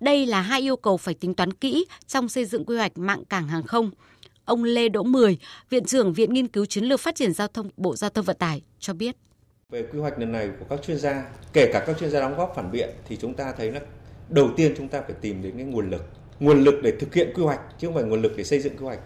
Đây 0.00 0.26
là 0.26 0.40
hai 0.40 0.60
yêu 0.60 0.76
cầu 0.76 0.96
phải 0.96 1.14
tính 1.14 1.34
toán 1.34 1.52
kỹ 1.52 1.86
trong 2.06 2.28
xây 2.28 2.44
dựng 2.44 2.64
quy 2.64 2.76
hoạch 2.76 2.98
mạng 2.98 3.24
cảng 3.24 3.48
hàng 3.48 3.62
không. 3.62 3.90
Ông 4.44 4.64
Lê 4.64 4.88
Đỗ 4.88 5.02
Mười, 5.02 5.38
Viện 5.70 5.84
trưởng 5.84 6.12
Viện 6.12 6.32
Nghiên 6.32 6.48
cứu 6.48 6.64
Chiến 6.64 6.84
lược 6.84 7.00
Phát 7.00 7.14
triển 7.14 7.32
Giao 7.32 7.48
thông 7.48 7.70
Bộ 7.76 7.96
Giao 7.96 8.10
thông 8.10 8.24
Vận 8.24 8.36
tải 8.36 8.62
cho 8.78 8.94
biết. 8.94 9.16
Về 9.70 9.86
quy 9.92 9.98
hoạch 9.98 10.18
lần 10.18 10.32
này 10.32 10.50
của 10.60 10.66
các 10.70 10.82
chuyên 10.86 10.98
gia, 10.98 11.24
kể 11.52 11.70
cả 11.72 11.84
các 11.86 11.98
chuyên 12.00 12.10
gia 12.10 12.20
đóng 12.20 12.36
góp 12.36 12.52
phản 12.56 12.72
biện 12.72 12.90
thì 13.08 13.16
chúng 13.16 13.34
ta 13.34 13.52
thấy 13.58 13.72
là 13.72 13.80
đầu 14.28 14.50
tiên 14.56 14.74
chúng 14.76 14.88
ta 14.88 15.02
phải 15.02 15.14
tìm 15.20 15.42
đến 15.42 15.52
cái 15.56 15.64
nguồn 15.64 15.90
lực. 15.90 16.02
Nguồn 16.40 16.64
lực 16.64 16.74
để 16.82 16.92
thực 17.00 17.14
hiện 17.14 17.32
quy 17.34 17.42
hoạch 17.42 17.60
chứ 17.78 17.86
không 17.86 17.94
phải 17.94 18.04
nguồn 18.04 18.22
lực 18.22 18.32
để 18.36 18.44
xây 18.44 18.60
dựng 18.60 18.76
quy 18.76 18.84
hoạch. 18.84 18.98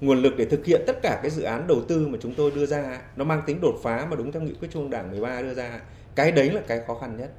Nguồn 0.00 0.22
lực 0.22 0.36
để 0.36 0.44
thực 0.44 0.64
hiện 0.64 0.82
tất 0.86 1.02
cả 1.02 1.20
cái 1.22 1.30
dự 1.30 1.42
án 1.42 1.66
đầu 1.66 1.82
tư 1.88 2.08
mà 2.08 2.18
chúng 2.22 2.34
tôi 2.34 2.50
đưa 2.50 2.66
ra 2.66 3.00
nó 3.16 3.24
mang 3.24 3.42
tính 3.46 3.60
đột 3.60 3.74
phá 3.82 4.06
mà 4.10 4.16
đúng 4.16 4.32
theo 4.32 4.42
nghị 4.42 4.52
quyết 4.60 4.68
Trung 4.72 4.82
ương 4.82 4.90
Đảng 4.90 5.10
13 5.10 5.42
đưa 5.42 5.54
ra. 5.54 5.80
Cái 6.14 6.32
đấy 6.32 6.50
là 6.50 6.60
cái 6.66 6.80
khó 6.86 6.94
khăn 6.94 7.16
nhất. 7.16 7.30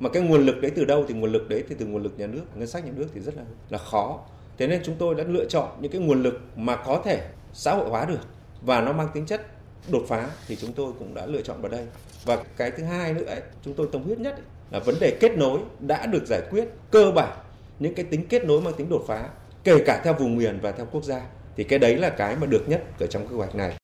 Mà 0.00 0.08
cái 0.08 0.22
nguồn 0.22 0.46
lực 0.46 0.60
đấy 0.60 0.70
từ 0.74 0.84
đâu 0.84 1.04
thì 1.08 1.14
nguồn 1.14 1.32
lực 1.32 1.48
đấy 1.48 1.64
thì 1.68 1.74
từ 1.78 1.86
nguồn 1.86 2.02
lực 2.02 2.18
nhà 2.18 2.26
nước, 2.26 2.42
ngân 2.54 2.66
sách 2.66 2.84
nhà 2.84 2.92
nước 2.96 3.06
thì 3.14 3.20
rất 3.20 3.36
là 3.36 3.42
là 3.70 3.78
khó. 3.78 4.20
Thế 4.58 4.66
nên 4.66 4.80
chúng 4.84 4.94
tôi 4.98 5.14
đã 5.14 5.24
lựa 5.24 5.44
chọn 5.44 5.68
những 5.80 5.92
cái 5.92 6.00
nguồn 6.00 6.22
lực 6.22 6.40
mà 6.56 6.76
có 6.76 7.02
thể 7.04 7.28
xã 7.52 7.74
hội 7.74 7.88
hóa 7.88 8.04
được 8.04 8.20
và 8.62 8.80
nó 8.80 8.92
mang 8.92 9.08
tính 9.14 9.26
chất 9.26 9.46
đột 9.92 10.04
phá 10.08 10.30
thì 10.48 10.56
chúng 10.56 10.72
tôi 10.72 10.92
cũng 10.98 11.14
đã 11.14 11.26
lựa 11.26 11.42
chọn 11.42 11.62
vào 11.62 11.72
đây. 11.72 11.86
Và 12.24 12.42
cái 12.56 12.70
thứ 12.70 12.84
hai 12.84 13.12
nữa 13.12 13.24
ấy, 13.24 13.40
chúng 13.62 13.74
tôi 13.74 13.88
tâm 13.92 14.02
huyết 14.02 14.18
nhất 14.18 14.34
ấy, 14.34 14.42
là 14.70 14.78
vấn 14.78 14.94
đề 15.00 15.16
kết 15.20 15.36
nối 15.36 15.58
đã 15.80 16.06
được 16.06 16.26
giải 16.26 16.40
quyết 16.50 16.68
cơ 16.90 17.10
bản 17.10 17.38
những 17.78 17.94
cái 17.94 18.04
tính 18.04 18.26
kết 18.28 18.44
nối 18.44 18.60
mang 18.60 18.74
tính 18.76 18.88
đột 18.88 19.04
phá 19.08 19.28
kể 19.64 19.82
cả 19.86 20.00
theo 20.04 20.14
vùng 20.14 20.36
miền 20.36 20.58
và 20.62 20.72
theo 20.72 20.86
quốc 20.92 21.04
gia 21.04 21.20
thì 21.56 21.64
cái 21.64 21.78
đấy 21.78 21.96
là 21.96 22.10
cái 22.10 22.36
mà 22.36 22.46
được 22.46 22.68
nhất 22.68 22.84
ở 23.00 23.06
trong 23.06 23.28
quy 23.28 23.36
hoạch 23.36 23.54
này. 23.54 23.76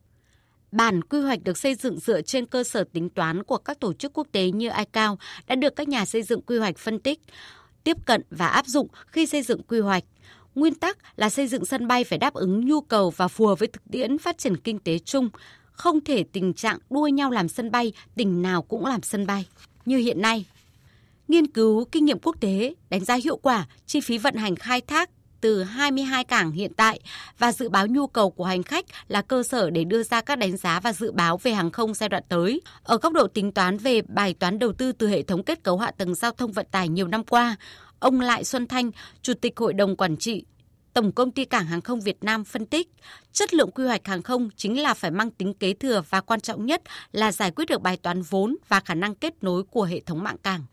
Bản 0.73 1.05
quy 1.05 1.21
hoạch 1.21 1.45
được 1.45 1.59
xây 1.59 1.75
dựng 1.75 2.01
dựa 2.01 2.23
trên 2.23 2.47
cơ 2.47 2.65
sở 2.65 2.85
tính 2.93 3.09
toán 3.11 3.43
của 3.43 3.59
các 3.59 3.81
tổ 3.81 3.93
chức 3.93 4.13
quốc 4.13 4.27
tế 4.33 4.51
như 4.51 4.71
ICAO 4.79 5.19
đã 5.47 5.55
được 5.55 5.77
các 5.77 5.89
nhà 5.89 6.05
xây 6.05 6.23
dựng 6.23 6.43
quy 6.43 6.59
hoạch 6.59 6.79
phân 6.79 6.99
tích, 6.99 7.21
tiếp 7.85 7.97
cận 8.07 8.23
và 8.31 8.47
áp 8.49 8.67
dụng 8.67 8.89
khi 9.07 9.27
xây 9.27 9.43
dựng 9.43 9.63
quy 9.63 9.81
hoạch. 9.81 10.05
Nguyên 10.55 10.75
tắc 10.75 10.99
là 11.17 11.31
xây 11.31 11.47
dựng 11.47 11.65
sân 11.65 11.89
bay 11.89 12.05
phải 12.05 12.19
đáp 12.19 12.35
ứng 12.35 12.67
nhu 12.67 12.81
cầu 12.81 13.11
và 13.11 13.29
phù 13.29 13.47
hợp 13.47 13.59
với 13.59 13.69
thực 13.69 13.83
tiễn 13.93 14.19
phát 14.19 14.39
triển 14.39 14.57
kinh 14.57 14.79
tế 14.79 14.99
chung, 14.99 15.31
không 15.73 16.01
thể 16.01 16.25
tình 16.33 16.55
trạng 16.55 16.79
đua 16.91 17.07
nhau 17.07 17.31
làm 17.31 17.49
sân 17.49 17.71
bay, 17.71 17.93
tỉnh 18.17 18.43
nào 18.43 18.63
cũng 18.63 18.87
làm 18.87 19.03
sân 19.03 19.27
bay. 19.27 19.47
Như 19.87 19.97
hiện 19.97 20.23
nay, 20.23 20.45
nghiên 21.31 21.47
cứu 21.47 21.85
kinh 21.93 22.05
nghiệm 22.05 22.19
quốc 22.19 22.37
tế, 22.41 22.75
đánh 22.91 23.05
giá 23.05 23.15
hiệu 23.15 23.37
quả, 23.37 23.67
chi 23.87 24.01
phí 24.01 24.19
vận 24.19 24.35
hành 24.35 24.57
khai 24.57 24.81
thác 24.81 25.11
từ 25.41 25.63
22 25.63 26.25
cảng 26.25 26.51
hiện 26.51 26.73
tại 26.77 27.01
và 27.39 27.53
dự 27.53 27.69
báo 27.69 27.87
nhu 27.87 28.07
cầu 28.07 28.31
của 28.31 28.45
hành 28.45 28.63
khách 28.63 28.85
là 29.09 29.23
cơ 29.23 29.43
sở 29.43 29.71
để 29.71 29.85
đưa 29.85 30.03
ra 30.03 30.21
các 30.21 30.39
đánh 30.39 30.57
giá 30.57 30.81
và 30.81 30.93
dự 30.93 31.13
báo 31.13 31.37
về 31.37 31.53
hàng 31.53 31.71
không 31.71 31.95
giai 31.95 32.09
đoạn 32.09 32.23
tới. 32.29 32.61
Ở 32.83 32.99
góc 32.99 33.13
độ 33.13 33.27
tính 33.27 33.53
toán 33.53 33.79
về 33.79 34.03
bài 34.03 34.35
toán 34.35 34.59
đầu 34.59 34.73
tư 34.73 34.93
từ 34.93 35.09
hệ 35.09 35.23
thống 35.23 35.45
kết 35.45 35.63
cấu 35.63 35.79
hạ 35.79 35.91
tầng 35.91 36.15
giao 36.15 36.33
thông 36.33 36.53
vận 36.53 36.67
tải 36.71 36.89
nhiều 36.89 37.09
năm 37.09 37.25
qua, 37.25 37.57
ông 37.99 38.21
Lại 38.21 38.45
Xuân 38.45 38.67
Thanh, 38.67 38.91
Chủ 39.23 39.35
tịch 39.35 39.57
Hội 39.57 39.73
đồng 39.73 39.97
Quản 39.97 40.17
trị 40.17 40.45
Tổng 40.93 41.13
công 41.13 41.31
ty 41.31 41.45
Cảng 41.45 41.67
hàng 41.67 41.81
không 41.81 42.01
Việt 42.01 42.25
Nam 42.25 42.45
phân 42.45 42.67
tích, 42.67 42.89
chất 43.33 43.55
lượng 43.55 43.71
quy 43.71 43.85
hoạch 43.85 44.07
hàng 44.07 44.23
không 44.23 44.49
chính 44.57 44.83
là 44.83 44.95
phải 44.95 45.11
mang 45.11 45.31
tính 45.31 45.55
kế 45.55 45.73
thừa 45.73 46.03
và 46.11 46.21
quan 46.21 46.41
trọng 46.41 46.67
nhất 46.67 46.83
là 47.13 47.33
giải 47.33 47.51
quyết 47.51 47.65
được 47.69 47.83
bài 47.83 47.97
toán 47.97 48.23
vốn 48.23 48.57
và 48.69 48.81
khả 48.81 48.95
năng 48.95 49.15
kết 49.15 49.43
nối 49.43 49.63
của 49.63 49.83
hệ 49.83 50.01
thống 50.01 50.23
mạng 50.23 50.37
cảng. 50.43 50.65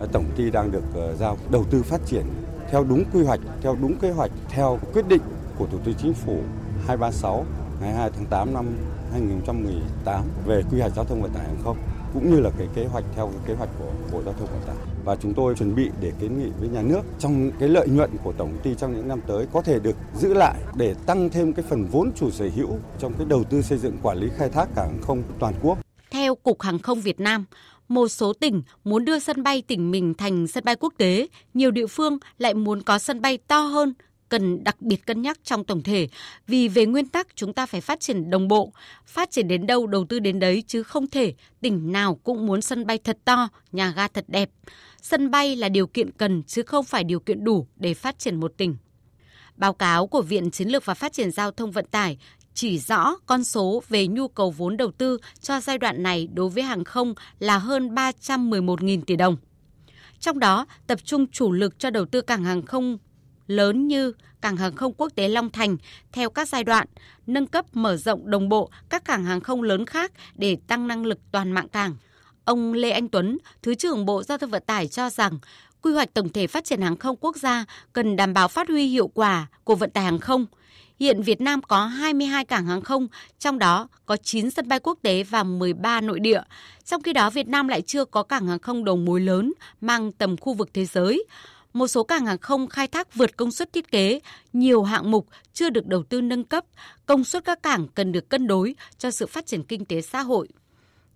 Ờ, 0.00 0.06
tổng 0.12 0.24
ty 0.36 0.50
đang 0.50 0.70
được 0.70 0.82
ờ, 0.94 1.14
giao 1.14 1.38
đầu 1.50 1.64
tư 1.70 1.82
phát 1.82 2.00
triển 2.06 2.24
theo 2.70 2.84
đúng 2.84 3.04
quy 3.12 3.24
hoạch, 3.24 3.40
theo 3.62 3.76
đúng 3.80 3.96
kế 3.98 4.10
hoạch, 4.10 4.30
theo 4.48 4.78
quyết 4.92 5.08
định 5.08 5.20
của 5.58 5.66
Thủ 5.66 5.78
tướng 5.84 5.94
Chính 5.94 6.14
phủ 6.14 6.40
236 6.86 7.46
ngày 7.80 7.94
2 7.94 8.10
tháng 8.10 8.26
8 8.26 8.54
năm 8.54 8.66
2018 9.12 10.24
về 10.46 10.62
quy 10.70 10.80
hoạch 10.80 10.92
giao 10.96 11.04
thông 11.04 11.22
vận 11.22 11.30
tải 11.32 11.44
hàng 11.44 11.56
không 11.64 11.76
cũng 12.14 12.30
như 12.30 12.40
là 12.40 12.50
cái 12.58 12.68
kế 12.74 12.84
hoạch 12.84 13.04
theo 13.14 13.28
cái 13.28 13.40
kế 13.46 13.54
hoạch 13.54 13.68
của 13.78 13.92
Bộ 14.12 14.22
Giao 14.22 14.34
thông 14.38 14.48
Vận 14.48 14.60
tải. 14.66 14.76
Và 15.04 15.16
chúng 15.16 15.34
tôi 15.34 15.54
chuẩn 15.54 15.74
bị 15.74 15.90
để 16.00 16.12
kiến 16.20 16.38
nghị 16.38 16.50
với 16.60 16.68
nhà 16.68 16.82
nước 16.82 17.02
trong 17.18 17.50
cái 17.58 17.68
lợi 17.68 17.88
nhuận 17.88 18.10
của 18.24 18.32
tổng 18.32 18.58
ty 18.62 18.74
trong 18.74 18.96
những 18.96 19.08
năm 19.08 19.20
tới 19.26 19.46
có 19.52 19.62
thể 19.62 19.78
được 19.78 19.96
giữ 20.14 20.34
lại 20.34 20.56
để 20.74 20.94
tăng 21.06 21.30
thêm 21.30 21.52
cái 21.52 21.64
phần 21.68 21.86
vốn 21.92 22.10
chủ 22.16 22.30
sở 22.30 22.48
hữu 22.56 22.78
trong 22.98 23.12
cái 23.18 23.26
đầu 23.28 23.44
tư 23.44 23.62
xây 23.62 23.78
dựng 23.78 23.96
quản 24.02 24.18
lý 24.18 24.28
khai 24.36 24.48
thác 24.48 24.68
cảng 24.74 24.98
không 25.02 25.22
toàn 25.38 25.54
quốc. 25.62 25.78
Theo 26.10 26.34
Cục 26.34 26.62
Hàng 26.62 26.78
không 26.78 27.00
Việt 27.00 27.20
Nam, 27.20 27.44
một 27.88 28.08
số 28.08 28.32
tỉnh 28.32 28.62
muốn 28.84 29.04
đưa 29.04 29.18
sân 29.18 29.42
bay 29.42 29.62
tỉnh 29.62 29.90
mình 29.90 30.14
thành 30.14 30.46
sân 30.46 30.64
bay 30.64 30.76
quốc 30.76 30.94
tế, 30.98 31.28
nhiều 31.54 31.70
địa 31.70 31.86
phương 31.86 32.18
lại 32.38 32.54
muốn 32.54 32.82
có 32.82 32.98
sân 32.98 33.20
bay 33.20 33.38
to 33.38 33.60
hơn, 33.60 33.94
cần 34.28 34.64
đặc 34.64 34.82
biệt 34.82 35.06
cân 35.06 35.22
nhắc 35.22 35.38
trong 35.44 35.64
tổng 35.64 35.82
thể 35.82 36.08
vì 36.46 36.68
về 36.68 36.86
nguyên 36.86 37.08
tắc 37.08 37.26
chúng 37.34 37.52
ta 37.52 37.66
phải 37.66 37.80
phát 37.80 38.00
triển 38.00 38.30
đồng 38.30 38.48
bộ, 38.48 38.72
phát 39.06 39.30
triển 39.30 39.48
đến 39.48 39.66
đâu 39.66 39.86
đầu 39.86 40.04
tư 40.08 40.18
đến 40.18 40.38
đấy 40.38 40.64
chứ 40.66 40.82
không 40.82 41.06
thể 41.06 41.34
tỉnh 41.60 41.92
nào 41.92 42.14
cũng 42.14 42.46
muốn 42.46 42.62
sân 42.62 42.86
bay 42.86 42.98
thật 42.98 43.18
to, 43.24 43.48
nhà 43.72 43.92
ga 43.96 44.08
thật 44.08 44.24
đẹp. 44.28 44.50
Sân 45.02 45.30
bay 45.30 45.56
là 45.56 45.68
điều 45.68 45.86
kiện 45.86 46.10
cần 46.10 46.42
chứ 46.42 46.62
không 46.62 46.84
phải 46.84 47.04
điều 47.04 47.20
kiện 47.20 47.44
đủ 47.44 47.66
để 47.76 47.94
phát 47.94 48.18
triển 48.18 48.40
một 48.40 48.52
tỉnh. 48.56 48.76
Báo 49.56 49.72
cáo 49.72 50.06
của 50.06 50.22
Viện 50.22 50.50
Chiến 50.50 50.68
lược 50.68 50.84
và 50.84 50.94
Phát 50.94 51.12
triển 51.12 51.30
Giao 51.30 51.50
thông 51.50 51.70
Vận 51.70 51.86
tải 51.86 52.18
chỉ 52.56 52.78
rõ 52.78 53.16
con 53.26 53.44
số 53.44 53.82
về 53.88 54.06
nhu 54.06 54.28
cầu 54.28 54.50
vốn 54.50 54.76
đầu 54.76 54.90
tư 54.90 55.18
cho 55.40 55.60
giai 55.60 55.78
đoạn 55.78 56.02
này 56.02 56.28
đối 56.34 56.48
với 56.48 56.62
hàng 56.62 56.84
không 56.84 57.14
là 57.38 57.58
hơn 57.58 57.94
311.000 57.94 59.02
tỷ 59.06 59.16
đồng. 59.16 59.36
Trong 60.20 60.38
đó, 60.38 60.66
tập 60.86 60.98
trung 61.04 61.26
chủ 61.26 61.52
lực 61.52 61.78
cho 61.78 61.90
đầu 61.90 62.04
tư 62.04 62.20
cảng 62.20 62.44
hàng 62.44 62.62
không 62.62 62.98
lớn 63.46 63.88
như 63.88 64.12
cảng 64.40 64.56
hàng 64.56 64.74
không 64.76 64.92
quốc 64.92 65.08
tế 65.14 65.28
Long 65.28 65.50
Thành 65.50 65.76
theo 66.12 66.30
các 66.30 66.48
giai 66.48 66.64
đoạn, 66.64 66.86
nâng 67.26 67.46
cấp 67.46 67.64
mở 67.72 67.96
rộng 67.96 68.30
đồng 68.30 68.48
bộ 68.48 68.70
các 68.88 69.04
cảng 69.04 69.24
hàng 69.24 69.40
không 69.40 69.62
lớn 69.62 69.86
khác 69.86 70.12
để 70.34 70.56
tăng 70.66 70.88
năng 70.88 71.06
lực 71.06 71.18
toàn 71.32 71.52
mạng 71.52 71.68
cảng. 71.68 71.96
Ông 72.44 72.72
Lê 72.72 72.90
Anh 72.90 73.08
Tuấn, 73.08 73.38
Thứ 73.62 73.74
trưởng 73.74 74.06
Bộ 74.06 74.22
Giao 74.22 74.38
thông 74.38 74.50
Vận 74.50 74.62
tải 74.66 74.88
cho 74.88 75.10
rằng 75.10 75.38
quy 75.82 75.92
hoạch 75.92 76.14
tổng 76.14 76.28
thể 76.28 76.46
phát 76.46 76.64
triển 76.64 76.80
hàng 76.80 76.96
không 76.96 77.16
quốc 77.20 77.36
gia 77.36 77.64
cần 77.92 78.16
đảm 78.16 78.34
bảo 78.34 78.48
phát 78.48 78.68
huy 78.68 78.86
hiệu 78.86 79.08
quả 79.08 79.46
của 79.64 79.74
vận 79.74 79.90
tải 79.90 80.04
hàng 80.04 80.18
không. 80.18 80.46
Hiện 81.00 81.22
Việt 81.22 81.40
Nam 81.40 81.62
có 81.62 81.86
22 81.86 82.44
cảng 82.44 82.66
hàng 82.66 82.82
không, 82.82 83.08
trong 83.38 83.58
đó 83.58 83.88
có 84.06 84.16
9 84.16 84.50
sân 84.50 84.68
bay 84.68 84.80
quốc 84.80 84.98
tế 85.02 85.22
và 85.22 85.42
13 85.42 86.00
nội 86.00 86.20
địa. 86.20 86.40
Trong 86.84 87.02
khi 87.02 87.12
đó, 87.12 87.30
Việt 87.30 87.48
Nam 87.48 87.68
lại 87.68 87.82
chưa 87.82 88.04
có 88.04 88.22
cảng 88.22 88.46
hàng 88.46 88.58
không 88.58 88.84
đầu 88.84 88.96
mối 88.96 89.20
lớn 89.20 89.52
mang 89.80 90.12
tầm 90.12 90.36
khu 90.36 90.54
vực 90.54 90.70
thế 90.74 90.84
giới 90.84 91.24
một 91.76 91.88
số 91.88 92.04
cảng 92.04 92.26
hàng 92.26 92.38
không 92.38 92.66
khai 92.66 92.88
thác 92.88 93.14
vượt 93.14 93.36
công 93.36 93.50
suất 93.50 93.72
thiết 93.72 93.90
kế, 93.90 94.20
nhiều 94.52 94.82
hạng 94.82 95.10
mục 95.10 95.26
chưa 95.52 95.70
được 95.70 95.86
đầu 95.86 96.02
tư 96.02 96.20
nâng 96.20 96.44
cấp, 96.44 96.64
công 97.06 97.24
suất 97.24 97.44
các 97.44 97.62
cảng 97.62 97.88
cần 97.88 98.12
được 98.12 98.28
cân 98.28 98.46
đối 98.46 98.74
cho 98.98 99.10
sự 99.10 99.26
phát 99.26 99.46
triển 99.46 99.62
kinh 99.62 99.84
tế 99.84 100.00
xã 100.00 100.20
hội. 100.20 100.48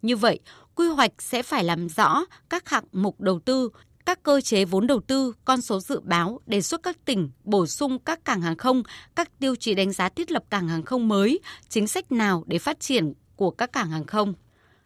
Như 0.03 0.17
vậy, 0.17 0.41
quy 0.75 0.89
hoạch 0.89 1.13
sẽ 1.19 1.43
phải 1.43 1.65
làm 1.65 1.89
rõ 1.89 2.25
các 2.51 2.69
hạng 2.69 2.85
mục 2.93 3.21
đầu 3.21 3.41
tư, 3.41 3.71
các 4.11 4.23
cơ 4.23 4.41
chế 4.41 4.65
vốn 4.65 4.87
đầu 4.87 5.01
tư, 5.01 5.35
con 5.45 5.61
số 5.61 5.81
dự 5.81 6.01
báo, 6.01 6.41
đề 6.47 6.61
xuất 6.61 6.83
các 6.83 7.05
tỉnh 7.05 7.31
bổ 7.45 7.67
sung 7.67 7.99
các 7.99 8.25
cảng 8.25 8.41
hàng 8.41 8.57
không, 8.57 8.83
các 9.17 9.39
tiêu 9.39 9.57
chí 9.57 9.75
đánh 9.75 9.93
giá 9.93 10.09
thiết 10.09 10.31
lập 10.33 10.45
cảng 10.51 10.69
hàng 10.69 10.83
không 10.83 11.09
mới, 11.09 11.41
chính 11.69 11.87
sách 11.87 12.13
nào 12.13 12.45
để 12.47 12.59
phát 12.59 12.81
triển 12.81 13.13
của 13.37 13.51
các 13.51 13.73
cảng 13.73 13.91
hàng 13.91 14.07
không. 14.07 14.35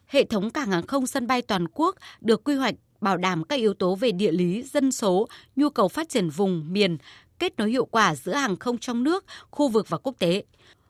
Hệ 0.05 0.23
thống 0.23 0.49
cảng 0.49 0.71
hàng 0.71 0.87
không 0.87 1.07
sân 1.07 1.27
bay 1.27 1.41
toàn 1.41 1.67
quốc 1.73 1.95
được 2.21 2.43
quy 2.43 2.55
hoạch 2.55 2.75
bảo 3.01 3.17
đảm 3.17 3.43
các 3.43 3.55
yếu 3.55 3.73
tố 3.73 3.95
về 3.95 4.11
địa 4.11 4.31
lý, 4.31 4.63
dân 4.63 4.91
số, 4.91 5.27
nhu 5.55 5.69
cầu 5.69 5.87
phát 5.87 6.09
triển 6.09 6.29
vùng, 6.29 6.73
miền, 6.73 6.97
kết 7.39 7.57
nối 7.57 7.69
hiệu 7.69 7.85
quả 7.85 8.15
giữa 8.15 8.33
hàng 8.33 8.57
không 8.57 8.77
trong 8.77 9.03
nước, 9.03 9.25
khu 9.51 9.67
vực 9.67 9.89
và 9.89 9.97
quốc 9.97 10.15
tế. 10.19 10.43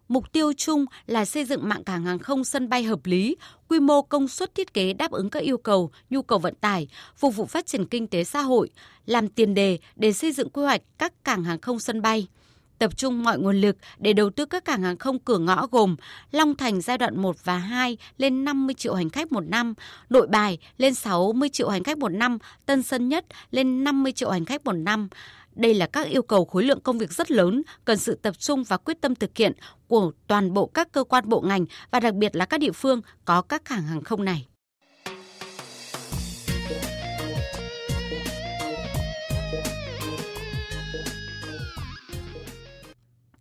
Mục 0.07 0.31
tiêu 0.31 0.53
chung 0.57 0.85
là 1.07 1.25
xây 1.25 1.45
dựng 1.45 1.69
mạng 1.69 1.83
cảng 1.83 2.05
hàng 2.05 2.19
không 2.19 2.43
sân 2.43 2.69
bay 2.69 2.83
hợp 2.83 3.05
lý, 3.05 3.35
quy 3.67 3.79
mô 3.79 4.01
công 4.01 4.27
suất 4.27 4.55
thiết 4.55 4.73
kế 4.73 4.93
đáp 4.93 5.11
ứng 5.11 5.29
các 5.29 5.43
yêu 5.43 5.57
cầu, 5.57 5.91
nhu 6.09 6.21
cầu 6.21 6.39
vận 6.39 6.55
tải, 6.55 6.87
phục 7.17 7.35
vụ 7.35 7.45
phát 7.45 7.65
triển 7.65 7.85
kinh 7.85 8.07
tế 8.07 8.23
xã 8.23 8.41
hội, 8.41 8.69
làm 9.05 9.27
tiền 9.27 9.53
đề 9.53 9.77
để 9.95 10.13
xây 10.13 10.31
dựng 10.31 10.49
quy 10.49 10.63
hoạch 10.63 10.81
các 10.97 11.13
cảng 11.23 11.43
hàng 11.43 11.59
không 11.59 11.79
sân 11.79 12.01
bay 12.01 12.27
tập 12.79 12.97
trung 12.97 13.23
mọi 13.23 13.39
nguồn 13.39 13.61
lực 13.61 13.77
để 13.97 14.13
đầu 14.13 14.29
tư 14.29 14.45
các 14.45 14.65
cảng 14.65 14.81
hàng 14.81 14.97
không 14.97 15.19
cửa 15.19 15.37
ngõ 15.37 15.67
gồm 15.67 15.95
Long 16.31 16.55
Thành 16.55 16.81
giai 16.81 16.97
đoạn 16.97 17.21
1 17.21 17.35
và 17.43 17.57
2 17.57 17.97
lên 18.17 18.45
50 18.45 18.73
triệu 18.73 18.93
hành 18.93 19.09
khách 19.09 19.31
một 19.31 19.41
năm, 19.41 19.73
Nội 20.09 20.27
Bài 20.27 20.57
lên 20.77 20.93
60 20.93 21.49
triệu 21.49 21.69
hành 21.69 21.83
khách 21.83 21.97
một 21.97 22.09
năm, 22.09 22.37
Tân 22.65 22.83
Sơn 22.83 23.09
Nhất 23.09 23.25
lên 23.51 23.83
50 23.83 24.11
triệu 24.11 24.31
hành 24.31 24.45
khách 24.45 24.65
một 24.65 24.73
năm. 24.73 25.09
Đây 25.55 25.73
là 25.73 25.87
các 25.87 26.07
yêu 26.07 26.21
cầu 26.21 26.45
khối 26.45 26.63
lượng 26.63 26.79
công 26.79 26.97
việc 26.97 27.13
rất 27.13 27.31
lớn, 27.31 27.61
cần 27.85 27.97
sự 27.97 28.19
tập 28.21 28.39
trung 28.39 28.63
và 28.63 28.77
quyết 28.77 29.01
tâm 29.01 29.15
thực 29.15 29.37
hiện 29.37 29.53
của 29.87 30.11
toàn 30.27 30.53
bộ 30.53 30.67
các 30.67 30.91
cơ 30.91 31.03
quan 31.03 31.29
bộ 31.29 31.41
ngành 31.41 31.65
và 31.91 31.99
đặc 31.99 32.13
biệt 32.13 32.35
là 32.35 32.45
các 32.45 32.59
địa 32.59 32.71
phương 32.71 33.01
có 33.25 33.41
các 33.41 33.65
cảng 33.65 33.83
hàng 33.83 34.03
không 34.03 34.25
này. 34.25 34.47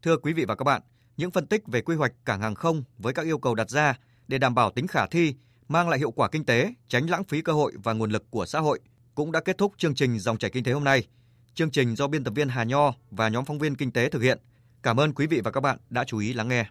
Thưa 0.03 0.17
quý 0.17 0.33
vị 0.33 0.45
và 0.49 0.55
các 0.55 0.65
bạn, 0.65 0.83
những 1.17 1.31
phân 1.31 1.47
tích 1.47 1.63
về 1.67 1.81
quy 1.81 1.97
hoạch 1.97 2.13
cảng 2.25 2.41
hàng 2.41 2.55
không 2.55 2.85
với 2.99 3.13
các 3.13 3.27
yêu 3.27 3.39
cầu 3.39 3.55
đặt 3.55 3.71
ra 3.71 3.99
để 4.29 4.39
đảm 4.39 4.55
bảo 4.55 4.71
tính 4.71 4.87
khả 4.87 5.07
thi, 5.07 5.35
mang 5.69 5.89
lại 5.89 5.99
hiệu 5.99 6.11
quả 6.11 6.29
kinh 6.29 6.45
tế, 6.45 6.75
tránh 6.89 7.11
lãng 7.11 7.25
phí 7.25 7.43
cơ 7.43 7.53
hội 7.53 7.73
và 7.85 7.93
nguồn 7.93 8.11
lực 8.11 8.31
của 8.31 8.47
xã 8.47 8.61
hội 8.61 8.81
cũng 9.15 9.33
đã 9.33 9.41
kết 9.41 9.59
thúc 9.59 9.73
chương 9.77 9.95
trình 9.95 10.19
dòng 10.19 10.39
chảy 10.39 10.51
kinh 10.51 10.65
tế 10.65 10.73
hôm 10.73 10.85
nay. 10.85 11.07
Chương 11.55 11.71
trình 11.71 11.95
do 11.95 12.07
biên 12.07 12.25
tập 12.25 12.35
viên 12.37 12.49
Hà 12.49 12.65
Nho 12.65 12.93
và 13.11 13.29
nhóm 13.29 13.45
phóng 13.45 13.59
viên 13.59 13.75
kinh 13.75 13.91
tế 13.91 14.09
thực 14.09 14.23
hiện. 14.23 14.39
Cảm 14.83 15.01
ơn 15.01 15.13
quý 15.13 15.27
vị 15.27 15.41
và 15.41 15.51
các 15.51 15.61
bạn 15.61 15.79
đã 15.91 16.05
chú 16.05 16.19
ý 16.19 16.33
lắng 16.33 16.49
nghe. 16.49 16.67